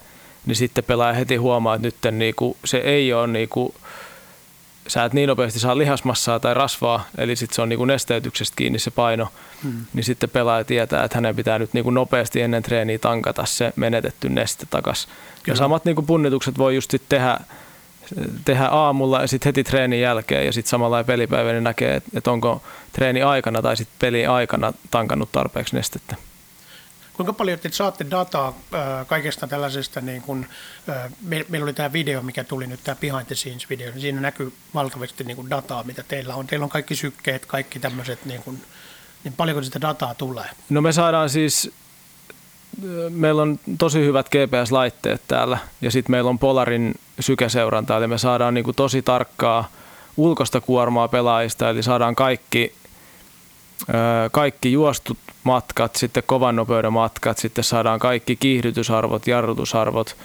[0.45, 3.75] niin sitten pelaaja heti huomaa, että nyt niinku, se ei ole niinku,
[4.87, 8.79] sä et niin nopeasti saa lihasmassaa tai rasvaa, eli sitten se on niinku nesteytyksestä kiinni
[8.79, 9.27] se paino,
[9.63, 9.85] hmm.
[9.93, 14.29] niin sitten pelaaja tietää, että hänen pitää nyt niinku nopeasti ennen treeniä tankata se menetetty
[14.29, 15.07] neste takas.
[15.47, 17.39] Ja samat niinku punnitukset voi just sit tehdä,
[18.45, 22.27] tehdä aamulla ja sitten heti treenin jälkeen ja sitten samalla pelipäivänä niin näkee, että et
[22.27, 26.15] onko treeni aikana tai sitten peli aikana tankannut tarpeeksi nestettä.
[27.13, 30.45] Kuinka paljon te saatte dataa äh, kaikesta tällaisesta, niin kun,
[30.89, 34.01] äh, me, meillä oli tämä video, mikä tuli nyt, tämä behind the scenes video, niin
[34.01, 36.47] siinä näkyy valtavasti niin kun dataa, mitä teillä on.
[36.47, 38.59] Teillä on kaikki sykkeet, kaikki tämmöiset, niin, kun,
[39.23, 40.49] niin paljonko sitä dataa tulee?
[40.69, 41.71] No me saadaan siis,
[43.09, 48.53] meillä on tosi hyvät GPS-laitteet täällä ja sitten meillä on Polarin sykeseuranta, eli me saadaan
[48.53, 49.67] niin tosi tarkkaa
[50.17, 52.73] ulkoista kuormaa pelaajista, eli saadaan kaikki
[54.31, 60.15] kaikki juostut matkat, sitten kovan nopeuden matkat, sitten saadaan kaikki kiihdytysarvot, jarrutusarvot,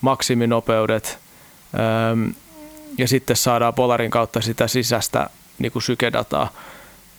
[0.00, 1.18] maksiminopeudet
[2.98, 6.48] ja sitten saadaan Polarin kautta sitä sisäistä niin kuin sykedataa.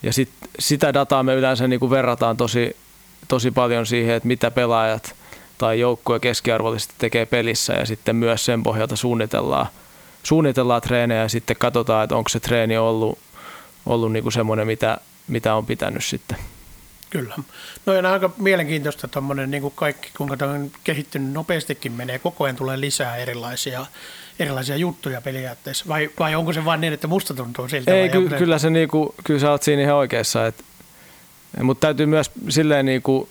[0.03, 2.75] Ja sit, sitä dataa me yleensä niin kuin verrataan tosi,
[3.27, 5.15] tosi paljon siihen, että mitä pelaajat
[5.57, 9.67] tai joukkue keskiarvollisesti tekee pelissä ja sitten myös sen pohjalta suunnitellaan,
[10.23, 13.19] suunnitellaan treenejä ja sitten katsotaan, että onko se treeni ollut,
[13.85, 16.37] ollut niin kuin semmoinen, mitä, mitä on pitänyt sitten.
[17.09, 17.35] Kyllä.
[17.85, 22.19] No on aika mielenkiintoista tuommoinen niin kuin kaikki, kuinka on kehittynyt nopeastikin menee.
[22.19, 23.85] Koko ajan tulee lisää erilaisia,
[24.39, 25.85] erilaisia juttuja periaatteessa.
[25.87, 27.91] Vai, vai onko se vain niin, että musta tuntuu siltä?
[27.91, 30.47] Ei, ky- kyllä, se niin kuin, kyllä sä oot siinä ihan oikeassa.
[30.47, 30.55] Et,
[31.61, 33.29] mutta täytyy myös silleen, niin kuin,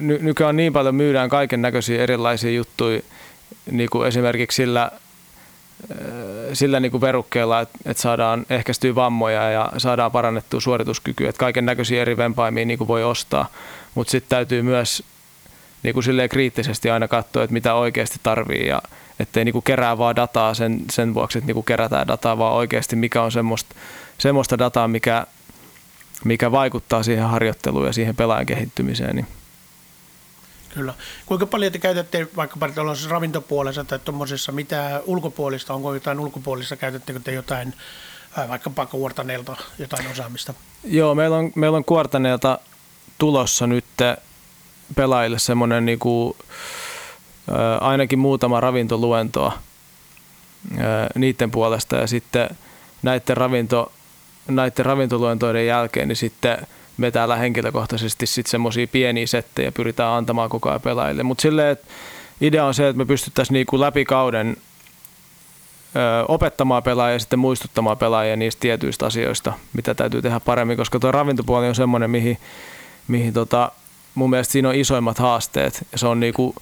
[0.00, 3.00] ny- nykyään niin paljon myydään kaiken näköisiä erilaisia juttuja,
[3.70, 4.90] niin kuin esimerkiksi sillä–
[6.52, 11.28] sillä niin kuin verukkeella, että, että saadaan ehkäistyä vammoja ja saadaan parannettua suorituskykyä.
[11.28, 13.48] Että kaiken näköisiä eri vempaimia niin kuin voi ostaa,
[13.94, 15.02] mutta sitten täytyy myös
[15.82, 18.82] niin kuin kriittisesti aina katsoa, että mitä oikeasti tarvii ja
[19.20, 22.54] ettei niin kuin kerää vaan dataa sen, sen vuoksi, että niin kuin kerätään dataa, vaan
[22.54, 23.74] oikeasti mikä on semmoista,
[24.18, 25.26] semmoista dataa, mikä,
[26.24, 29.16] mikä vaikuttaa siihen harjoitteluun ja siihen pelaajan kehittymiseen.
[29.16, 29.26] Niin
[30.74, 30.94] Kyllä.
[31.26, 37.20] Kuinka paljon te käytätte vaikkapa tuollaisessa ravintopuolessa tai tuommoisessa, mitä ulkopuolista, onko jotain ulkopuolista, käytättekö
[37.20, 37.74] te jotain
[38.48, 40.54] vaikkapa kuortaneelta jotain osaamista?
[40.84, 42.58] Joo, meillä on, meillä on kuortaneelta
[43.18, 43.84] tulossa nyt
[44.96, 46.36] pelaajille semmoinen niin kuin,
[47.80, 49.58] ainakin muutama ravintoluentoa
[51.14, 52.50] niiden puolesta ja sitten
[53.02, 53.92] näiden, ravinto,
[54.56, 56.58] näiden ravintoluentoiden jälkeen niin sitten–
[57.00, 61.22] me täällä henkilökohtaisesti sitten semmoisia pieniä settejä pyritään antamaan koko ajan pelaajille.
[61.22, 61.86] Mutta silleen, että
[62.40, 64.56] idea on se, että me pystyttäisiin niinku läpi kauden
[66.28, 71.12] opettamaan pelaajia ja sitten muistuttamaan pelaajia niistä tietyistä asioista, mitä täytyy tehdä paremmin, koska tuo
[71.12, 72.38] ravintopuoli on semmoinen, mihin,
[73.08, 73.72] mihin tota,
[74.14, 75.86] mun mielestä siinä on isoimmat haasteet.
[75.92, 76.54] Ja se on, niinku,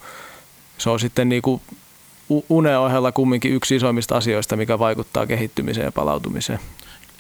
[0.79, 1.62] se on sitten niinku
[2.48, 6.61] unen ohella kumminkin yksi isoimmista asioista, mikä vaikuttaa kehittymiseen ja palautumiseen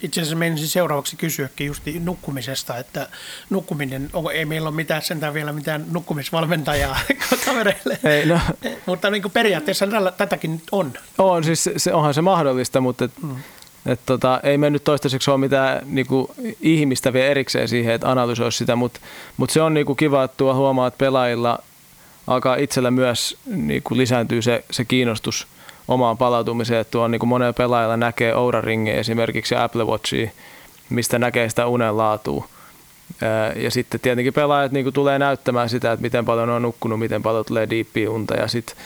[0.02, 3.08] itse asiassa menisin seuraavaksi kysyäkin just nukkumisesta, että
[3.50, 6.98] nukkuminen, onko, ei meillä ole mitään sentään vielä mitään nukkumisvalmentajaa
[7.44, 8.40] kavereille, ei, no.
[8.86, 10.92] mutta niin kuin periaatteessa tällä, tätäkin on.
[11.18, 13.36] On, siis se, onhan se mahdollista, mutta et, mm.
[13.86, 16.28] et tota, ei me nyt toistaiseksi ole mitään niin kuin,
[16.60, 19.00] ihmistä vielä erikseen siihen, että analysoisi sitä, mutta
[19.36, 21.58] mut se on niin kuin, kiva, että tuo huomaa, että pelaajilla
[22.26, 25.46] alkaa itsellä myös niin kuin, lisääntyy se, se kiinnostus–
[25.88, 26.80] omaan palautumiseen.
[26.80, 28.62] Että tuo niin kuin pelaajalla näkee Oura
[28.94, 30.30] esimerkiksi Apple Watchia,
[30.90, 32.48] mistä näkee sitä unen laatua.
[33.56, 37.44] Ja sitten tietenkin pelaajat niin tulee näyttämään sitä, että miten paljon on nukkunut, miten paljon
[37.44, 38.34] tulee diippiä unta.
[38.34, 38.76] Ja sitten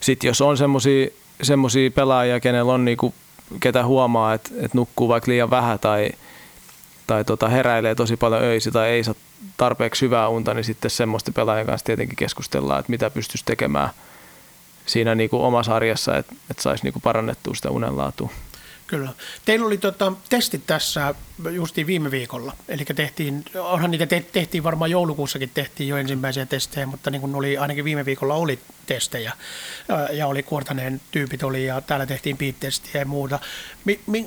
[0.00, 0.56] sit jos on
[1.42, 3.14] semmoisia pelaajia, kenellä on niin kuin,
[3.60, 6.10] ketä huomaa, että, että nukkuu vaikka liian vähän tai,
[7.06, 9.14] tai tota, heräilee tosi paljon öisi tai ei saa
[9.56, 13.90] tarpeeksi hyvää unta, niin sitten semmoista pelaajien kanssa tietenkin keskustellaan, että mitä pystyisi tekemään–
[14.86, 18.30] siinä niin kuin omassa arjessa, että, että saisi niin kuin parannettua sitä unenlaatua.
[18.92, 19.12] Kyllä.
[19.44, 21.14] Teillä oli tota, testit tässä
[21.50, 26.86] justiin viime viikolla, eli tehtiin, onhan niitä te, tehtiin varmaan joulukuussakin tehtiin jo ensimmäisiä testejä,
[26.86, 29.32] mutta niin kuin oli, ainakin viime viikolla oli testejä
[30.12, 33.38] ja oli kuortaneen tyypit oli ja täällä tehtiin piittestiä ja muuta.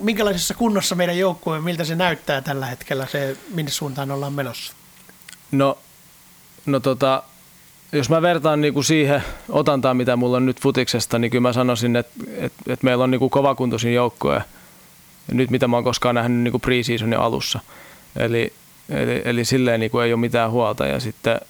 [0.02, 4.74] Minkälaisessa kunnossa meidän joukkue, miltä se näyttää tällä hetkellä, se minne suuntaan ollaan menossa?
[5.52, 5.78] No,
[6.66, 7.24] no tota,
[7.92, 11.96] jos mä vertaan niinku siihen otantaan, mitä mulla on nyt futiksesta, niin kyllä mä sanoisin,
[11.96, 14.42] että, että, että meillä on niinku kovakuntoisin joukkue
[15.32, 17.60] nyt mitä mä oon koskaan nähnyt niinku pre-seasonin alussa.
[18.16, 18.54] Eli,
[18.90, 21.42] eli, eli silleen niinku ei ole mitään huolta ja sitten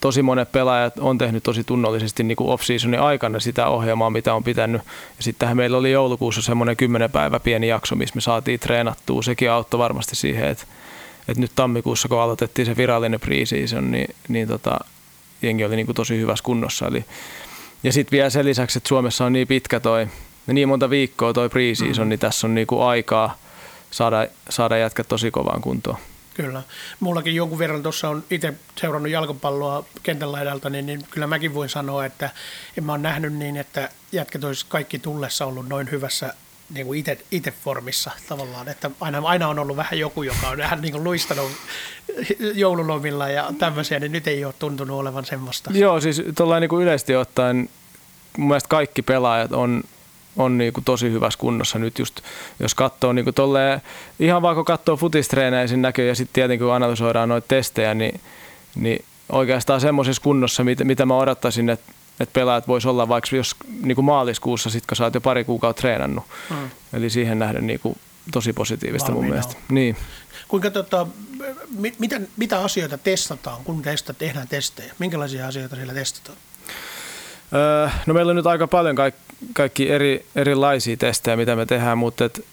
[0.00, 4.82] tosi monet pelaajat on tehnyt tosi tunnollisesti niin off-seasonin aikana sitä ohjelmaa, mitä on pitänyt.
[5.16, 9.22] Ja sittenhän meillä oli joulukuussa semmoinen kymmenen päivä pieni jakso, missä me saatiin treenattua.
[9.22, 10.64] Sekin auttoi varmasti siihen, että,
[11.28, 14.78] että nyt tammikuussa, kun aloitettiin se virallinen pre-season, niin, niin tota,
[15.42, 16.86] jengi oli niin kuin tosi hyvässä kunnossa.
[16.86, 17.04] Eli,
[17.82, 20.06] ja sitten vielä sen lisäksi, että Suomessa on niin pitkä toi
[20.46, 22.08] niin monta viikkoa toi preseason, mm.
[22.08, 23.38] niin tässä on niinku aikaa
[23.90, 25.96] saada, saada jätkät tosi kovaan kuntoon.
[26.34, 26.62] Kyllä.
[27.00, 31.68] Mullakin jonkun verran tuossa on itse seurannut jalkapalloa kentän laidalta, niin, niin kyllä mäkin voin
[31.68, 32.30] sanoa, että
[32.78, 36.34] en mä ole nähnyt niin, että jätkät olisi kaikki tullessa ollut noin hyvässä
[36.74, 40.58] niin kuin ite, ite formissa tavallaan, että aina, aina on ollut vähän joku, joka on
[40.58, 41.50] vähän niin kuin luistanut
[42.54, 45.70] joululomilla ja tämmöisiä, niin nyt ei ole tuntunut olevan semmoista.
[45.74, 47.68] Joo, siis tuollainen niin yleisesti ottaen
[48.38, 49.82] mun mielestä kaikki pelaajat on
[50.36, 52.20] on niin kuin tosi hyvässä kunnossa nyt just,
[52.60, 53.82] jos katsoo niin kuin tolleen,
[54.20, 58.20] ihan vaikka katsoo futistreenejä näkyy ja sitten tietenkin kun analysoidaan noita testejä, niin,
[58.74, 63.56] niin oikeastaan semmoisessa kunnossa, mitä, mitä mä odottaisin, että että pelaajat voisi olla vaikka jos
[63.82, 66.24] niin kuin maaliskuussa, sit, kun sä oot jo pari kuukautta treenannut.
[66.50, 66.70] Mm.
[66.92, 67.98] Eli siihen nähden niin kuin,
[68.32, 69.62] tosi positiivista Valmiina mun mielestä.
[69.68, 69.96] Niin.
[70.48, 71.06] Kuinka tota,
[71.76, 74.94] mit, mitä, mitä asioita testataan, kun testa, tehdään testejä?
[74.98, 76.38] Minkälaisia asioita siellä testataan?
[77.54, 79.14] Öö, no meillä on nyt aika paljon kaik,
[79.52, 82.44] kaikki eri, erilaisia testejä, mitä me tehdään, mutta et,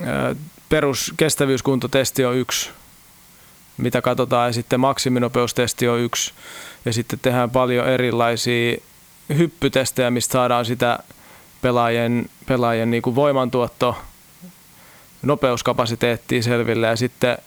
[0.00, 0.34] öö,
[0.68, 2.70] perus kestävyyskuntotesti on yksi,
[3.76, 6.32] mitä katsotaan, ja sitten maksiminopeustesti on yksi,
[6.86, 8.76] ja sitten tehdään paljon erilaisia
[9.38, 10.98] hyppytestejä, mistä saadaan sitä
[11.62, 13.96] pelaajien, pelaajien niin kuin voimantuotto,
[15.22, 17.38] nopeuskapasiteettia selville, ja sitten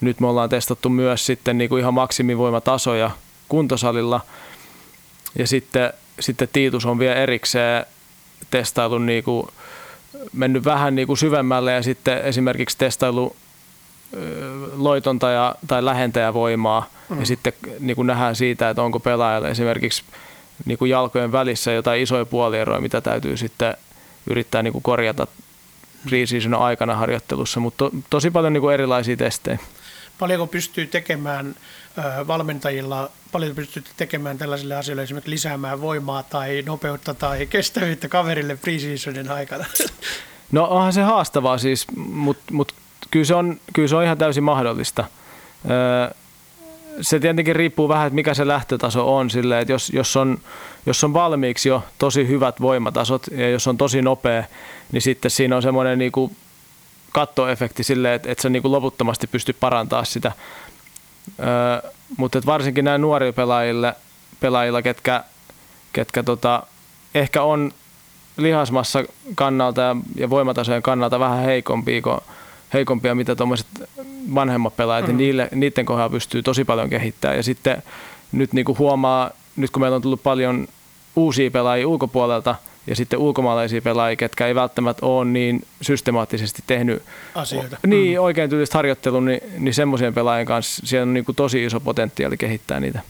[0.00, 3.10] nyt me ollaan testattu myös sitten niin kuin ihan maksimivoimatasoja
[3.48, 4.20] kuntosalilla,
[5.38, 7.86] ja sitten, sitten Tiitus on vielä erikseen
[8.50, 9.46] testaillut niin kuin,
[10.32, 13.36] mennyt vähän niin kuin syvemmälle ja sitten esimerkiksi testailu
[14.76, 17.20] loitonta ja, tai lähentäjävoimaa mm.
[17.20, 20.02] ja sitten niin kuin nähdään siitä, että onko pelaajalle esimerkiksi
[20.64, 23.76] niin kuin jalkojen välissä jotain isoja puolieroja, mitä täytyy sitten
[24.30, 25.26] yrittää niin kuin korjata
[26.08, 29.58] preseason aikana harjoittelussa, mutta to, tosi paljon niin kuin erilaisia testejä.
[30.18, 31.54] Paljonko pystyy tekemään
[32.26, 39.30] valmentajilla, paljon pystyy tekemään tällaisille asioille, esimerkiksi lisäämään voimaa tai nopeutta tai kestävyyttä kaverille preseasonin
[39.30, 39.64] aikana?
[40.52, 42.74] No onhan se haastavaa siis, mutta mut
[43.10, 45.04] kyllä, se on, kyllä se on ihan täysin mahdollista.
[47.00, 49.30] se tietenkin riippuu vähän, että mikä se lähtötaso on.
[49.30, 50.38] Sille, että jos, jos, on,
[50.86, 54.44] jos on valmiiksi jo tosi hyvät voimatasot ja jos on tosi nopea,
[54.92, 56.36] niin sitten siinä on semmoinen niin kuin
[57.12, 60.32] kattoefekti silleen, että, että sä niin kuin loputtomasti pystyy parantamaan sitä.
[61.40, 63.94] Öö, mutta varsinkin näin nuorilla pelaajilla,
[64.40, 65.24] pelaajilla ketkä,
[65.92, 66.62] ketkä tota,
[67.14, 67.72] ehkä on
[68.36, 72.18] lihasmassa kannalta ja, ja voimatasojen kannalta vähän heikompia, kuin,
[72.72, 73.66] heikompia mitä tuommoiset
[74.34, 75.08] vanhemmat pelaajat, mm.
[75.08, 77.36] niin niille, niiden kohdalla pystyy tosi paljon kehittämään.
[77.36, 77.82] Ja sitten
[78.32, 80.68] nyt niin kuin huomaa, nyt kun meillä on tullut paljon
[81.16, 82.54] uusia pelaajia ulkopuolelta–
[82.86, 87.02] ja sitten ulkomaalaisia pelaajia, ketkä ei välttämättä ole niin systemaattisesti tehnyt
[87.34, 87.76] asioita.
[87.86, 88.24] Niin, mm.
[88.24, 92.36] oikein tyylistä harjoittelua, niin, niin semmoisien pelaajien kanssa siellä on niin kuin tosi iso potentiaali
[92.36, 93.00] kehittää niitä.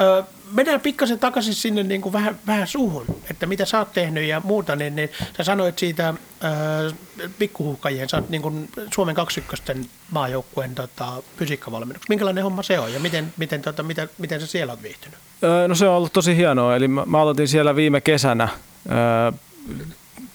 [0.00, 4.24] Öö, mennään pikkasen takaisin sinne niin kuin vähän, vähän suuhun, että mitä sä oot tehnyt
[4.24, 6.90] ja muuta, niin, niin sä sanoit siitä öö,
[7.38, 12.10] pikkuhuhkajien, sä oot niin kuin Suomen 21 maajoukkueen tota, fysiikkavalmennuksessa.
[12.10, 15.18] Minkälainen homma se on ja miten, miten, tota, mitä, miten sä siellä oot viihtynyt?
[15.42, 18.48] Öö, no se on ollut tosi hienoa, eli mä, mä aloitin siellä viime kesänä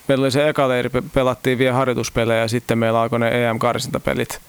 [0.07, 4.39] meillä oli se eka leiri, pelattiin vielä harjoituspelejä ja sitten meillä alkoi ne EM-karsintapelit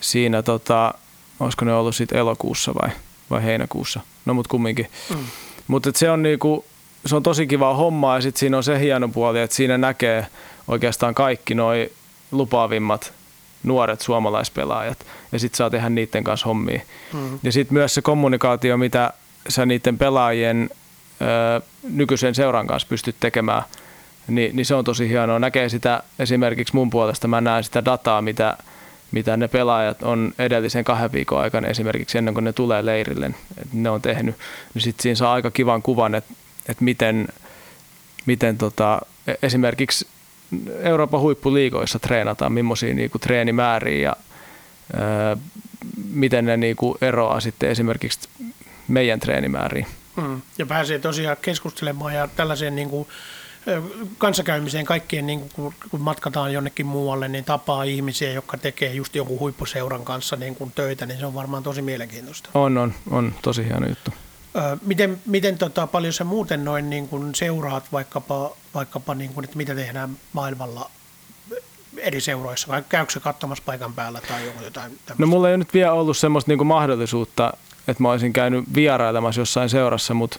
[0.00, 0.94] siinä, tota,
[1.40, 2.90] olisiko ne ollut sitten elokuussa vai,
[3.32, 4.86] vai heinäkuussa, no mut kumminkin.
[5.10, 5.24] Mm.
[5.66, 6.64] Mutta se on niinku,
[7.06, 10.26] se on tosi kiva homma ja sitten siinä on se hieno puoli, että siinä näkee
[10.68, 11.90] oikeastaan kaikki noi
[12.32, 13.12] lupaavimmat
[13.62, 16.80] nuoret suomalaispelaajat ja sitten saa tehdä niiden kanssa hommia.
[17.12, 17.38] Mm.
[17.42, 19.12] Ja sitten myös se kommunikaatio, mitä
[19.48, 20.70] sä niiden pelaajien
[21.82, 23.62] nykyisen seuran kanssa pystyt tekemään,
[24.28, 25.38] niin, niin se on tosi hienoa.
[25.38, 28.58] Näkee sitä esimerkiksi mun puolesta, mä näen sitä dataa, mitä,
[29.12, 33.70] mitä ne pelaajat on edellisen kahden viikon aikana esimerkiksi ennen kuin ne tulee leirille, että
[33.72, 34.36] ne on tehnyt,
[34.74, 36.34] niin sitten siinä saa aika kivan kuvan, että,
[36.68, 37.28] että miten,
[38.26, 40.06] miten tota, e, esimerkiksi
[40.80, 44.16] Euroopan huippuliigoissa treenataan, millaisia niinku treenimääriä ja
[45.00, 45.36] ää,
[46.12, 48.28] miten ne niinku eroaa sitten esimerkiksi
[48.88, 49.86] meidän treenimääriin.
[50.16, 50.40] Mm.
[50.58, 53.08] Ja pääsee tosiaan keskustelemaan ja tällaiseen niin kuin,
[54.18, 55.50] kanssakäymiseen kaikkien, niin
[55.90, 60.72] kun matkataan jonnekin muualle, niin tapaa ihmisiä, jotka tekee just jonkun huippuseuran kanssa niin kuin
[60.74, 62.50] töitä, niin se on varmaan tosi mielenkiintoista.
[62.54, 64.10] On, on, on tosi hieno juttu.
[64.86, 69.56] Miten miten tota, paljon sä muuten noin niin kuin seuraat vaikkapa, vaikkapa niin kuin, että
[69.56, 70.90] mitä tehdään maailmalla
[71.96, 75.14] eri seuroissa, vai käykö katsomassa paikan päällä tai jotain tämmöistä?
[75.18, 77.52] No mulla ei nyt vielä ollut semmoista niin kuin mahdollisuutta
[77.88, 80.38] että mä olisin käynyt vierailemassa jossain seurassa, mutta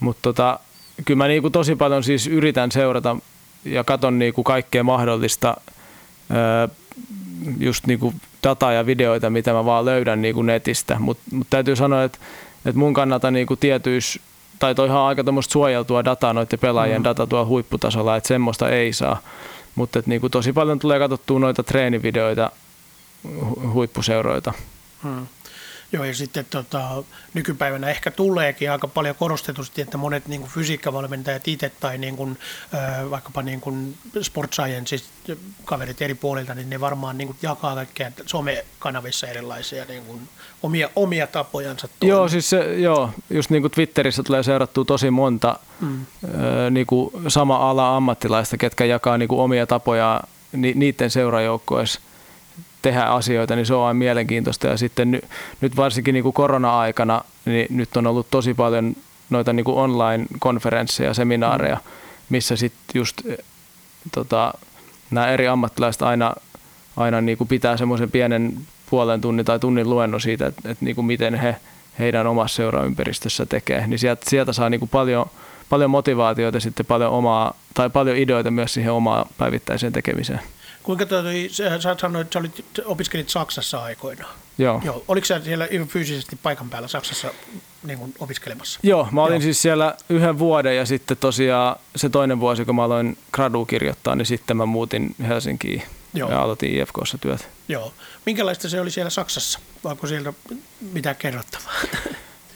[0.00, 0.60] mut tota,
[1.04, 3.16] kyllä mä niinku tosi paljon siis yritän seurata
[3.64, 5.56] ja katon niinku kaikkea mahdollista
[7.58, 12.04] just niinku dataa ja videoita, mitä mä vaan löydän niinku netistä, mutta mut täytyy sanoa,
[12.04, 12.18] että
[12.64, 14.20] et mun kannalta niinku tietyissä
[14.58, 17.04] tai toi ihan aika suojeltua dataa noiden pelaajien mm.
[17.04, 19.20] data tuolla huipputasolla, että semmoista ei saa.
[19.74, 22.50] Mutta niinku tosi paljon tulee katsottua noita treenivideoita
[23.72, 24.52] huippuseuroita.
[25.02, 25.26] Hmm.
[25.94, 27.02] Joo, ja sitten tota,
[27.34, 32.38] nykypäivänä ehkä tuleekin aika paljon korostetusti, että monet niin kuin fysiikkavalmentajat itse tai niin kuin,
[33.10, 34.96] vaikkapa niin kuin sport science
[35.64, 40.28] kaverit eri puolilta, niin ne varmaan niin kuin jakaa kaikkea some-kanavissa erilaisia niin kuin
[40.62, 41.88] omia, omia tapojansa.
[41.88, 42.14] Toimia.
[42.14, 46.00] Joo, siis se, joo, just niin kuin Twitterissä tulee seurattua tosi monta mm.
[46.24, 50.20] äh, niin kuin sama ala ammattilaista, ketkä jakaa niin kuin omia tapoja
[50.52, 52.00] ni, niiden seurajoukkoissa
[52.84, 54.66] tehdä asioita, niin se on aina mielenkiintoista.
[54.66, 55.20] Ja sitten ny,
[55.60, 58.96] nyt varsinkin niin kuin korona-aikana, niin nyt on ollut tosi paljon
[59.30, 61.76] noita niin kuin online-konferensseja, seminaareja,
[62.28, 63.22] missä sitten just
[64.12, 64.54] tota,
[65.10, 66.34] nämä eri ammattilaiset aina,
[66.96, 68.56] aina niin kuin pitää semmoisen pienen
[68.90, 71.56] puolen tunnin tai tunnin luennon siitä, että, että niin kuin miten he
[71.98, 73.86] heidän omassa seuraympäristössä tekee.
[73.86, 75.26] Niin sieltä, sieltä saa niin kuin paljon,
[75.68, 80.40] paljon motivaatiota ja sitten paljon omaa, tai paljon ideoita myös siihen omaan päivittäiseen tekemiseen.
[80.84, 84.34] Kuinka toi, sä sanoit, että sä olit, opiskelit Saksassa aikoinaan.
[84.58, 84.80] Joo.
[84.84, 85.04] Joo.
[85.08, 87.30] Oliko sä siellä fyysisesti paikan päällä Saksassa
[87.82, 88.80] niin kuin opiskelemassa?
[88.82, 89.42] Joo, mä olin Joo.
[89.42, 94.14] siis siellä yhden vuoden ja sitten tosiaan se toinen vuosi, kun mä aloin gradu kirjoittaa,
[94.14, 95.82] niin sitten mä muutin Helsinkiin
[96.14, 96.30] Joo.
[96.30, 97.48] ja aloitin IFKssa työt.
[97.68, 97.92] Joo.
[98.26, 99.58] Minkälaista se oli siellä Saksassa?
[99.84, 100.32] Onko siellä
[100.92, 101.72] mitä kerrottavaa?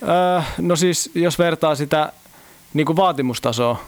[0.01, 2.13] Öö, no siis, jos vertaa sitä
[2.73, 3.85] niin kuin vaatimustasoa,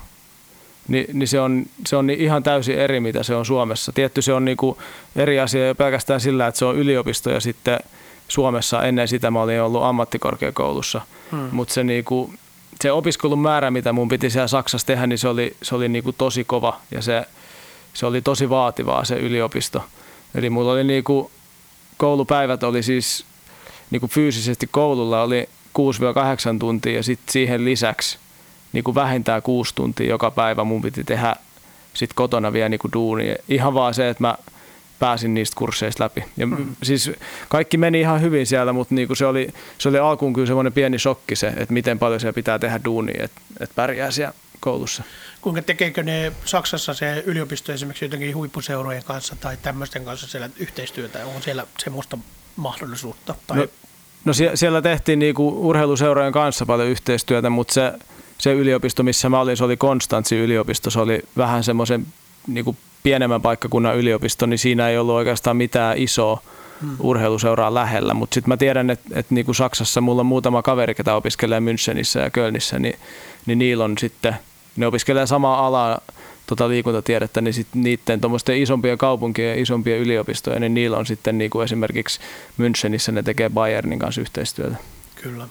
[0.88, 3.92] niin, niin se, on, se on ihan täysin eri, mitä se on Suomessa.
[3.92, 4.78] Tietty se on niinku
[5.16, 7.80] eri asia jo pelkästään sillä, että se on yliopisto ja sitten
[8.28, 11.02] Suomessa ennen sitä mä olin ollut ammattikorkeakoulussa.
[11.32, 11.50] Hmm.
[11.52, 12.34] Mutta se, niinku,
[12.82, 16.12] se opiskelun määrä, mitä mun piti siellä Saksassa tehdä, niin se oli, se oli niinku
[16.12, 17.26] tosi kova ja se,
[17.94, 19.84] se oli tosi vaativaa se yliopisto.
[20.36, 21.32] Eli mulla oli niinku,
[21.98, 23.26] koulupäivät oli siis
[23.92, 28.18] niinku fyysisesti koululla oli 6-8 tuntia ja sitten siihen lisäksi–
[28.74, 31.36] niin kuin vähintään kuusi tuntia joka päivä mun piti tehdä
[31.94, 33.36] sit kotona vielä niin kuin duuni.
[33.50, 34.36] Ihan vaan se, että mä
[35.00, 36.24] pääsin niistä kursseista läpi.
[36.38, 36.76] Ja mm.
[36.84, 37.12] siis
[37.50, 40.74] kaikki meni ihan hyvin siellä, mutta niin kuin se, oli, se oli alkuun kyllä semmoinen
[40.74, 45.04] pieni shokki se, että miten paljon siellä pitää tehdä duunia, että, että pärjää siellä koulussa.
[45.42, 51.26] Kuinka tekeekö ne Saksassa se yliopisto esimerkiksi jotenkin huippuseurojen kanssa tai tämmöisten kanssa siellä yhteistyötä?
[51.26, 52.18] Onko siellä semmoista
[52.56, 53.36] mahdollisuutta?
[53.48, 53.58] Tai...
[53.58, 53.68] No,
[54.26, 57.94] no siellä tehtiin niinku urheiluseurojen kanssa paljon yhteistyötä, mutta se,
[58.42, 62.08] se yliopisto, missä mä olin, se oli Konstantsi yliopisto, se oli vähän semmoisen
[62.48, 66.42] niin pienemmän paikkakunnan yliopisto, niin siinä ei ollut oikeastaan mitään isoa
[66.82, 66.96] hmm.
[67.00, 70.96] urheiluseuraa lähellä, mutta sitten mä tiedän, että, että niin kuin Saksassa mulla on muutama kaveri,
[70.96, 73.00] ketä opiskelee Münchenissä ja Kölnissä, niin,
[73.46, 74.36] niin niillä on sitten,
[74.76, 76.02] ne opiskelee samaa alaa,
[76.48, 81.38] tota liikuntatiedettä, niin sitten niiden tuommoisten isompien kaupunkien ja isompien yliopistojen, niin niillä on sitten
[81.38, 82.20] niin kuin esimerkiksi
[82.60, 84.76] Münchenissä ne tekee Bayernin kanssa yhteistyötä.
[85.16, 85.48] Kyllä.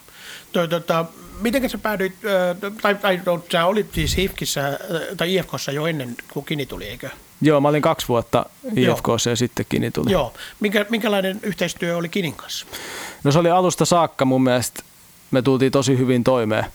[0.51, 1.05] Toi, tota,
[1.41, 2.13] miten sä päädyit,
[2.81, 4.61] tai, tai no, sä olit siis IFKissa,
[5.17, 7.09] tai IFKssa jo ennen kuin Kini tuli, eikö?
[7.41, 10.11] Joo, mä olin kaksi vuotta IFKssa ja sitten Kini tuli.
[10.11, 10.33] Joo.
[10.59, 12.65] Minkä, minkälainen yhteistyö oli Kinin kanssa?
[13.23, 14.83] No se oli alusta saakka mun mielestä,
[15.31, 16.65] me tultiin tosi hyvin toimeen.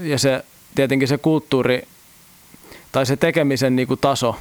[0.00, 1.82] Ja se, tietenkin se kulttuuri
[2.92, 4.36] tai se tekemisen niin kuin taso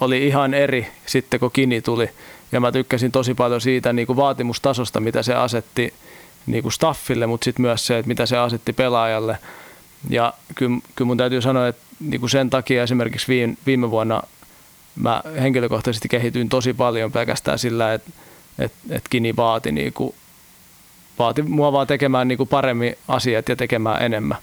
[0.00, 2.10] oli ihan eri sitten, kun Kini tuli.
[2.52, 5.94] Ja mä tykkäsin tosi paljon siitä niin kuin vaatimustasosta, mitä se asetti
[6.46, 9.38] niin kuin staffille, mutta sitten myös se, että mitä se asetti pelaajalle.
[10.10, 14.22] Ja kyllä, kyllä mun täytyy sanoa, että niin kuin sen takia esimerkiksi viime, viime vuonna
[14.96, 18.10] mä henkilökohtaisesti kehityin tosi paljon pelkästään sillä, että,
[18.58, 20.14] että, että Kini vaati, niin kuin,
[21.18, 24.38] vaati mua vaan tekemään niin kuin paremmin asiat ja tekemään enemmän.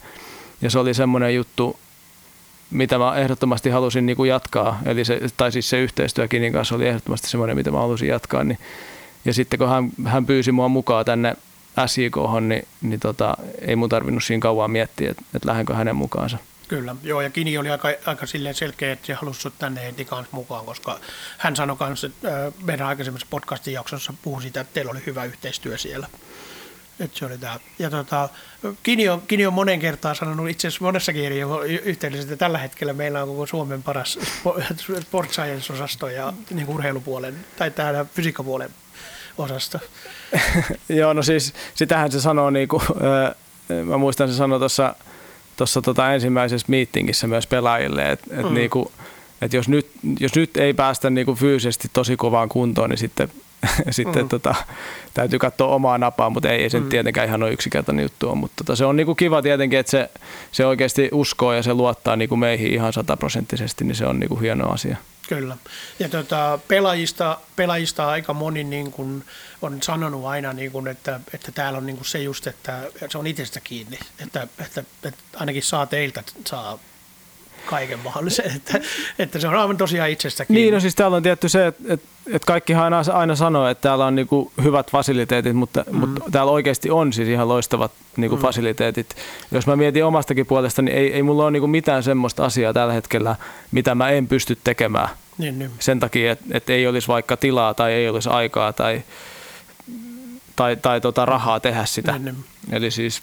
[0.61, 1.79] Ja se oli semmoinen juttu,
[2.71, 6.75] mitä mä ehdottomasti halusin niin kuin jatkaa, eli se, tai siis se yhteistyö Kinin kanssa
[6.75, 8.59] oli ehdottomasti semmoinen, mitä mä halusin jatkaa, niin,
[9.25, 11.35] ja sitten kun hän, hän pyysi mua mukaan tänne
[11.85, 16.37] SIK, niin, niin tota, ei mun tarvinnut siinä kauan miettiä, että, että lähdenkö hänen mukaansa.
[16.67, 20.35] Kyllä, joo, ja Kini oli aika, aika silleen selkeä, että se halusi tänne heti kanssa
[20.35, 20.99] mukaan, koska
[21.37, 25.77] hän sanoi kanssa, että meidän aikaisemmassa podcastin jaksossa puhui siitä, että teillä oli hyvä yhteistyö
[25.77, 26.07] siellä.
[26.99, 27.59] Että se oli tämä.
[27.79, 28.29] Ja tota,
[28.83, 31.39] Kini, on, Kini on monen kertaan sanonut itse asiassa monessakin eri
[31.83, 34.19] yhteydessä, että tällä hetkellä meillä on koko Suomen paras
[35.01, 38.69] sport science-osasto ja niin urheilupuolen tai täällä fysiikkapuolen
[39.41, 39.79] osasto.
[40.89, 42.83] Joo, no siis sitähän se sanoo, niin kuin,
[43.85, 44.95] mä muistan se sanoi tuossa
[45.61, 48.53] tuossa tota ensimmäisessä meetingissä myös pelaajille, että et mm.
[48.53, 48.91] niinku,
[49.41, 49.87] et jos, nyt,
[50.19, 53.29] jos nyt ei päästä niinku fyysisesti tosi kovaan kuntoon, niin sitten,
[53.89, 54.29] sitten mm.
[54.29, 54.55] tota,
[55.13, 56.89] täytyy katsoa omaa napaa, mutta ei, ei se mm.
[56.89, 60.09] tietenkään ihan ole yksinkertainen juttu on, mutta tota, se on niinku kiva tietenkin, että se,
[60.51, 64.69] se oikeasti uskoo ja se luottaa niinku meihin ihan sataprosenttisesti, niin se on niinku hieno
[64.69, 64.97] asia.
[65.35, 65.57] Kyllä.
[65.99, 69.23] Ja tota, pelaajista, pelaajista aika moni niin kun
[69.61, 73.17] on sanonut aina, niin kun, että, että täällä on niin kun se just, että se
[73.17, 73.99] on itsestä kiinni.
[74.19, 76.79] Että, että, että ainakin saa teiltä saa
[77.65, 78.79] kaiken mahdollisen, että,
[79.19, 80.61] että se on aivan tosiaan itsestä kiinni.
[80.61, 83.81] Niin, no siis täällä on tietty se, että, että, että kaikkihan aina, aina sanoo, että
[83.81, 85.99] täällä on niinku hyvät fasiliteetit, mutta, mm.
[85.99, 88.41] mutta täällä oikeasti on siis ihan loistavat niinku mm.
[88.41, 89.15] fasiliteetit.
[89.51, 92.93] Jos mä mietin omastakin puolesta, niin ei, ei mulla ole niinku mitään semmoista asiaa tällä
[92.93, 93.35] hetkellä,
[93.71, 95.09] mitä mä en pysty tekemään.
[95.37, 95.71] Niin, niin.
[95.79, 99.03] Sen takia, että, että ei olisi vaikka tilaa tai ei olisi aikaa tai,
[100.55, 102.11] tai, tai tota rahaa tehdä sitä.
[102.11, 102.45] Niin, niin.
[102.71, 103.21] Eli siis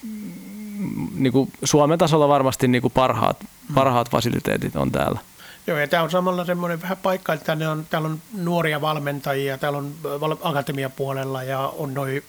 [1.14, 5.20] niin kuin Suomen tasolla varmasti niin kuin parhaat, parhaat fasiliteetit on täällä.
[5.66, 9.58] Joo, ja tämä on samalla semmoinen vähän paikka, että ne on, täällä on nuoria valmentajia,
[9.58, 9.94] täällä on
[10.42, 12.22] akatemiapuolella ja on noin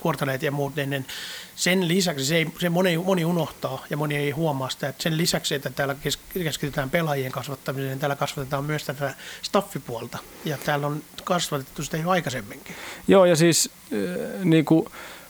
[0.00, 1.06] kuortaleet ja muut, niin
[1.54, 5.16] sen lisäksi se, ei, se moni, moni unohtaa ja moni ei huomaa sitä, että sen
[5.16, 5.96] lisäksi, että täällä
[6.34, 12.10] keskitytään pelaajien kasvattamiseen, niin täällä kasvatetaan myös tätä staffipuolta ja täällä on kasvatettu sitä jo
[12.10, 12.76] aikaisemminkin.
[13.08, 13.70] Joo, ja siis
[14.44, 14.86] niin kuin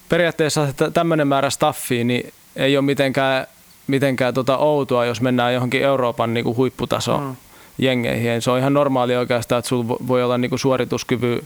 [0.09, 3.47] periaatteessa tämmöinen määrä staffia, niin ei ole mitenkään,
[3.87, 7.37] mitenkään tota outoa, jos mennään johonkin Euroopan niin kuin huipputaso mm.
[7.79, 8.43] jengeihin.
[8.43, 11.45] Se on ihan normaali oikeastaan, että sulla voi olla niin kuin suorituskyvy,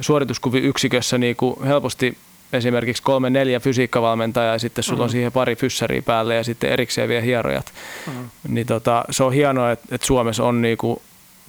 [0.00, 2.18] suorituskyvy yksikössä niin kuin helposti
[2.52, 5.04] esimerkiksi kolme, neljä fysiikkavalmentajaa ja sitten sulla mm.
[5.04, 7.72] on siihen pari fyssäriä päälle ja sitten erikseen vielä hierojat.
[8.06, 8.30] Mm.
[8.48, 11.02] Niin tota, se on hienoa, että, että Suomessa on niinku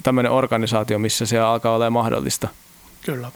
[0.04, 2.48] tämmöinen organisaatio, missä se alkaa olla mahdollista.
[3.06, 3.32] Kyllä.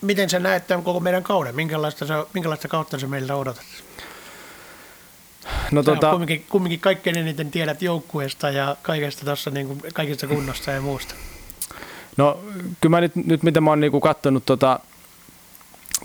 [0.00, 1.54] Miten sä näet tämän koko meidän kauden?
[1.54, 3.64] Minkälaista, se, minkälaista kautta se meillä odotat?
[5.70, 6.10] No, tota...
[6.10, 11.14] kumminkin, kumminkin kaikkein eniten tiedät joukkueesta ja kaikesta tuossa niin kuin, kaikista kunnosta ja muusta.
[12.16, 12.40] No
[12.80, 14.80] kyllä mä nyt, nyt mitä mä oon niin katsonut tota,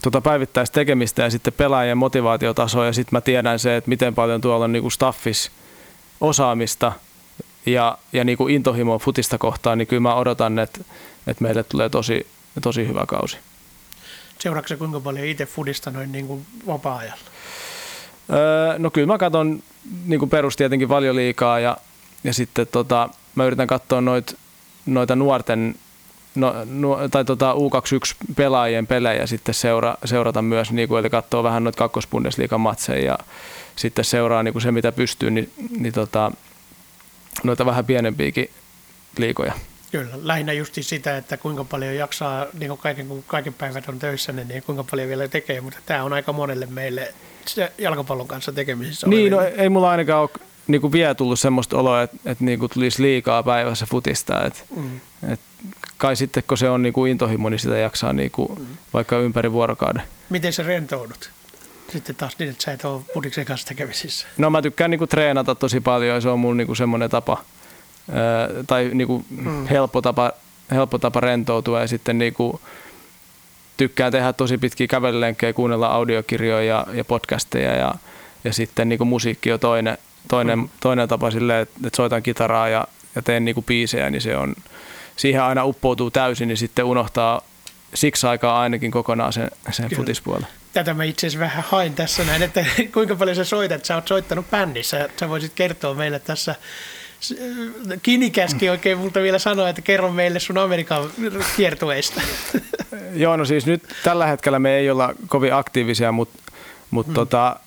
[0.01, 4.41] tota päivittäistä tekemistä ja sitten pelaajien motivaatiotasoa ja sitten mä tiedän se, että miten paljon
[4.41, 5.51] tuolla on niin staffis
[6.21, 6.91] osaamista
[7.65, 10.79] ja, ja niin kuin intohimoa futista kohtaan, niin kyllä mä odotan, että,
[11.27, 12.27] että meille tulee tosi,
[12.61, 13.37] tosi hyvä kausi.
[14.39, 17.36] Seuraatko kuinka paljon itse fudista noin niin kuin vapaa-ajalla?
[18.29, 19.63] Öö, no kyllä mä katson
[20.05, 21.77] niin perus tietenkin liikaa ja,
[22.23, 24.35] ja sitten tota, mä yritän katsoa noit,
[24.85, 25.75] noita nuorten
[26.35, 31.43] no, nu, tai tota U21 pelaajien pelejä sitten seura, seurata myös, niin kuin, eli katsoa
[31.43, 33.17] vähän noita kakkosbundesliigan matseja ja
[33.75, 36.31] sitten seuraa niin kuin se, mitä pystyy, niin, niin tota,
[37.43, 38.49] noita vähän pienempiäkin
[39.17, 39.53] liikoja.
[39.91, 43.99] Kyllä, lähinnä just sitä, että kuinka paljon jaksaa, niin kuin kaiken, kun kaiken päivät on
[43.99, 47.13] töissä, niin, niin kuinka paljon vielä tekee, mutta tämä on aika monelle meille
[47.77, 50.29] jalkapallon kanssa tekemisissä Niin, no, ei mulla ainakaan ole
[50.67, 54.45] niin kuin vielä tullut semmoista oloa, että, että niin kuin tulisi liikaa päivässä futista.
[54.45, 54.99] Että, mm.
[55.29, 55.45] että
[55.97, 58.65] kai sitten, kun se on niin kuin intohimo, niin sitä jaksaa niin kuin mm.
[58.93, 60.03] vaikka ympäri vuorokauden.
[60.29, 61.29] Miten sä rentoudut?
[61.91, 64.27] Sitten taas niin, että sä et ole kanssa tekemisissä.
[64.37, 67.09] No mä tykkään niin kuin treenata tosi paljon ja se on mun niin kuin semmoinen
[67.09, 67.43] tapa,
[68.67, 69.67] tai niin kuin mm.
[69.67, 70.31] helppo, tapa,
[70.71, 72.59] helppo tapa rentoutua ja sitten niin kuin,
[73.77, 77.95] tykkään tehdä tosi pitkiä kävelylenkkejä, kuunnella audiokirjoja ja, ja podcasteja ja,
[78.43, 79.97] ja sitten niin kuin musiikki on toinen,
[80.27, 80.69] toinen, mm.
[80.79, 84.37] toinen tapa silleen, että, että soitan kitaraa ja, ja teen niin kuin biisejä, niin se
[84.37, 84.55] on,
[85.15, 87.41] siihen aina uppoutuu täysin, niin sitten unohtaa
[87.93, 90.47] siksi aikaa ainakin kokonaan sen, sen futispuolen.
[90.73, 93.85] Tätä mä itse asiassa vähän hain tässä näin, että kuinka paljon sä soitat.
[93.85, 95.09] Sä oot soittanut bändissä.
[95.19, 96.55] Sä voisit kertoa meille tässä
[98.03, 101.09] Kini käski oikein multa vielä sanoa, että kerro meille sun Amerikan
[101.55, 102.21] kiertueista.
[103.13, 106.39] Joo, no siis nyt tällä hetkellä me ei olla kovin aktiivisia, mutta
[106.91, 107.15] mutta hmm.
[107.15, 107.59] tota,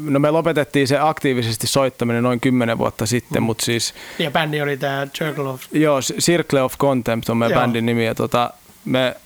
[0.00, 3.46] no me lopetettiin se aktiivisesti soittaminen noin kymmenen vuotta sitten, hmm.
[3.46, 3.94] mutta siis...
[4.18, 5.62] Ja bändi oli tämä Circle of...
[5.72, 8.06] Joo, Circle of Contempt on meidän bändin nimi.
[8.06, 8.50] Ja tota,
[8.84, 9.16] me,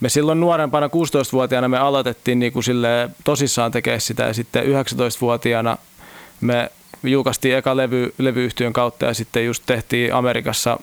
[0.00, 5.78] me silloin nuorempana 16-vuotiaana me aloitettiin niinku sille tosissaan tekemään sitä ja sitten 19-vuotiaana
[6.40, 6.70] me
[7.02, 10.78] julkaistiin eka levy, levyyhtiön kautta ja sitten just tehtiin Amerikassa,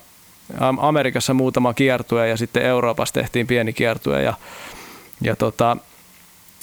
[0.78, 4.34] Amerikassa muutama kiertue ja sitten Euroopassa tehtiin pieni kiertue ja,
[5.22, 5.76] ja, tota,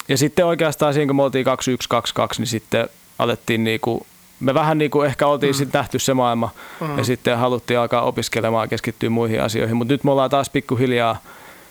[0.08, 2.89] ja sitten oikeastaan siinä kun me oltiin 2122, niin sitten
[3.20, 4.06] alettiin niinku,
[4.39, 5.58] me vähän niin kuin ehkä oltiin mm.
[5.58, 6.49] sitten nähty se maailma
[6.82, 6.97] mm.
[6.97, 11.18] ja sitten haluttiin alkaa opiskelemaan ja keskittyä muihin asioihin, mutta nyt me ollaan taas pikkuhiljaa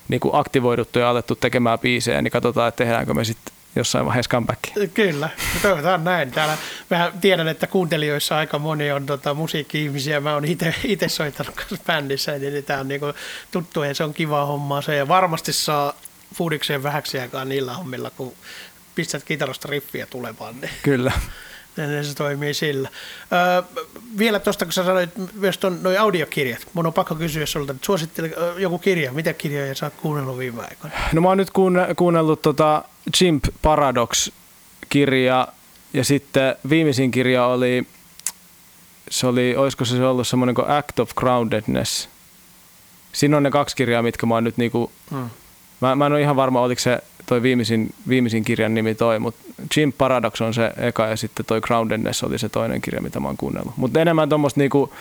[0.09, 4.31] niin kuin aktivoiduttu ja alettu tekemään biisejä, niin katsotaan, että tehdäänkö me sitten jossain vaiheessa
[4.31, 4.61] comeback.
[4.95, 5.29] Kyllä,
[5.63, 6.31] toivotaan näin.
[6.31, 6.59] Täällä
[6.91, 10.21] mä tiedän, että kuuntelijoissa aika moni on tota, musiikki-ihmisiä.
[10.21, 10.45] Mä oon
[10.85, 13.07] itse soittanut kanssa bändissä, niin tämä on niinku
[13.51, 14.83] tuttu ja se on kiva homma.
[14.83, 15.95] Se ja varmasti saa
[16.35, 18.35] fuudikseen vähäksi aikaa niillä hommilla, kun
[18.95, 20.61] pistät kitarasta riffiä tulemaan.
[20.61, 20.71] Niin.
[20.83, 21.13] Kyllä.
[21.77, 22.89] Niin se toimii sillä.
[23.33, 23.63] Öö,
[24.19, 26.67] vielä tuosta, kun sä sanoit myös tuon noin audiokirjat.
[26.73, 29.13] Mun on pakko kysyä sulta, että suosittele joku kirja.
[29.13, 30.97] Mitä kirjoja sä oot kuunnellut viime aikoina?
[31.13, 31.51] No mä oon nyt
[31.97, 32.85] kuunnellut tota
[33.17, 35.49] Chimp Paradox-kirja
[35.93, 37.87] ja sitten viimeisin kirja oli,
[39.11, 42.09] se oli, olisiko se ollut semmoinen kuin Act of Groundedness.
[43.13, 45.31] siinä on ne kaksi kirjaa, mitkä mä oon nyt niinku, hmm.
[45.81, 49.41] mä, mä en ole ihan varma, oliko se toi viimeisin, viimeisin kirjan nimi toi, mutta
[49.77, 53.29] Jim Paradox on se eka ja sitten toi Groundedness oli se toinen kirja, mitä mä
[53.29, 53.77] oon kuunnellut.
[53.77, 54.93] Mutta enemmän tommoista niinku,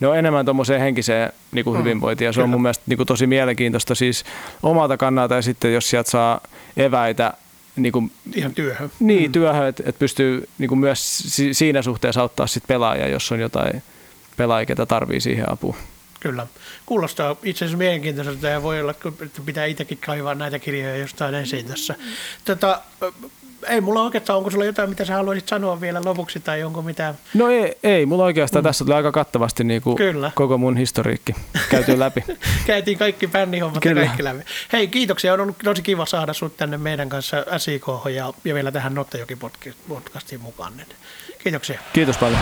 [0.00, 1.78] ne on enemmän tuommoiseen henkiseen niinku mm.
[1.78, 2.44] hyvinvointiin ja se Kyllä.
[2.44, 4.24] on mun mielestä niinku tosi mielenkiintoista siis
[4.62, 6.40] omalta kannalta ja sitten jos sieltä saa
[6.76, 7.34] eväitä
[7.76, 8.90] niin kuin, Ihan työhön.
[9.00, 9.32] Niin, mm.
[9.32, 11.18] työhön, että et pystyy niin kuin myös
[11.52, 13.82] siinä suhteessa auttaa sit pelaajia, jos on jotain
[14.36, 15.76] pelaajia, ketä tarvii siihen apua.
[16.20, 16.46] Kyllä.
[16.86, 21.66] Kuulostaa itse asiassa mielenkiintoiselta ja voi olla, että pitää itsekin kaivaa näitä kirjoja jostain esiin
[21.66, 21.94] tässä.
[22.44, 22.80] Tota,
[23.66, 27.14] ei mulla oikeastaan, onko sulla jotain, mitä sä haluaisit sanoa vielä lopuksi tai onko mitään?
[27.34, 28.62] No ei, ei mulla oikeastaan.
[28.62, 28.68] Mm.
[28.68, 30.30] Tässä tuli aika kattavasti niin kuin Kyllä.
[30.34, 31.34] koko mun historiikki
[31.70, 32.24] käyty läpi.
[32.66, 34.00] Käytiin kaikki bännihommat Kyllä.
[34.00, 34.40] ja kaikki läpi.
[34.72, 35.34] Hei, kiitoksia.
[35.34, 39.36] On ollut tosi kiva saada sut tänne meidän kanssa SIK ja, ja vielä tähän Nottajoki
[39.88, 40.72] podcastiin mukaan.
[41.38, 41.80] Kiitoksia.
[41.92, 42.40] Kiitos paljon.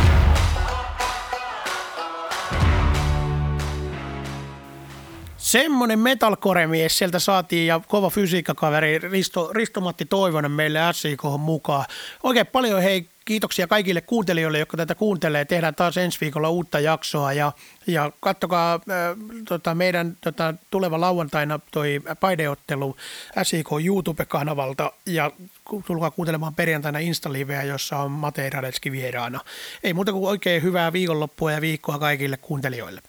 [5.46, 11.84] Semmoinen metalcore-mies sieltä saatiin ja kova fysiikkakaveri Risto, Risto-Matti Toivonen meille SIK mukaan.
[12.22, 15.44] Oikein paljon hei kiitoksia kaikille kuuntelijoille, jotka tätä kuuntelee.
[15.44, 17.52] Tehdään taas ensi viikolla uutta jaksoa ja,
[17.86, 18.80] ja kattokaa äh,
[19.48, 22.96] tota, meidän tota, tuleva lauantaina toi paideottelu
[23.42, 25.30] SIK YouTube-kanavalta ja
[25.86, 29.40] tulkaa kuuntelemaan perjantaina Instaliveä, jossa on Matei Radelski vieraana.
[29.84, 33.02] Ei muuta kuin oikein hyvää viikonloppua ja viikkoa kaikille kuuntelijoille.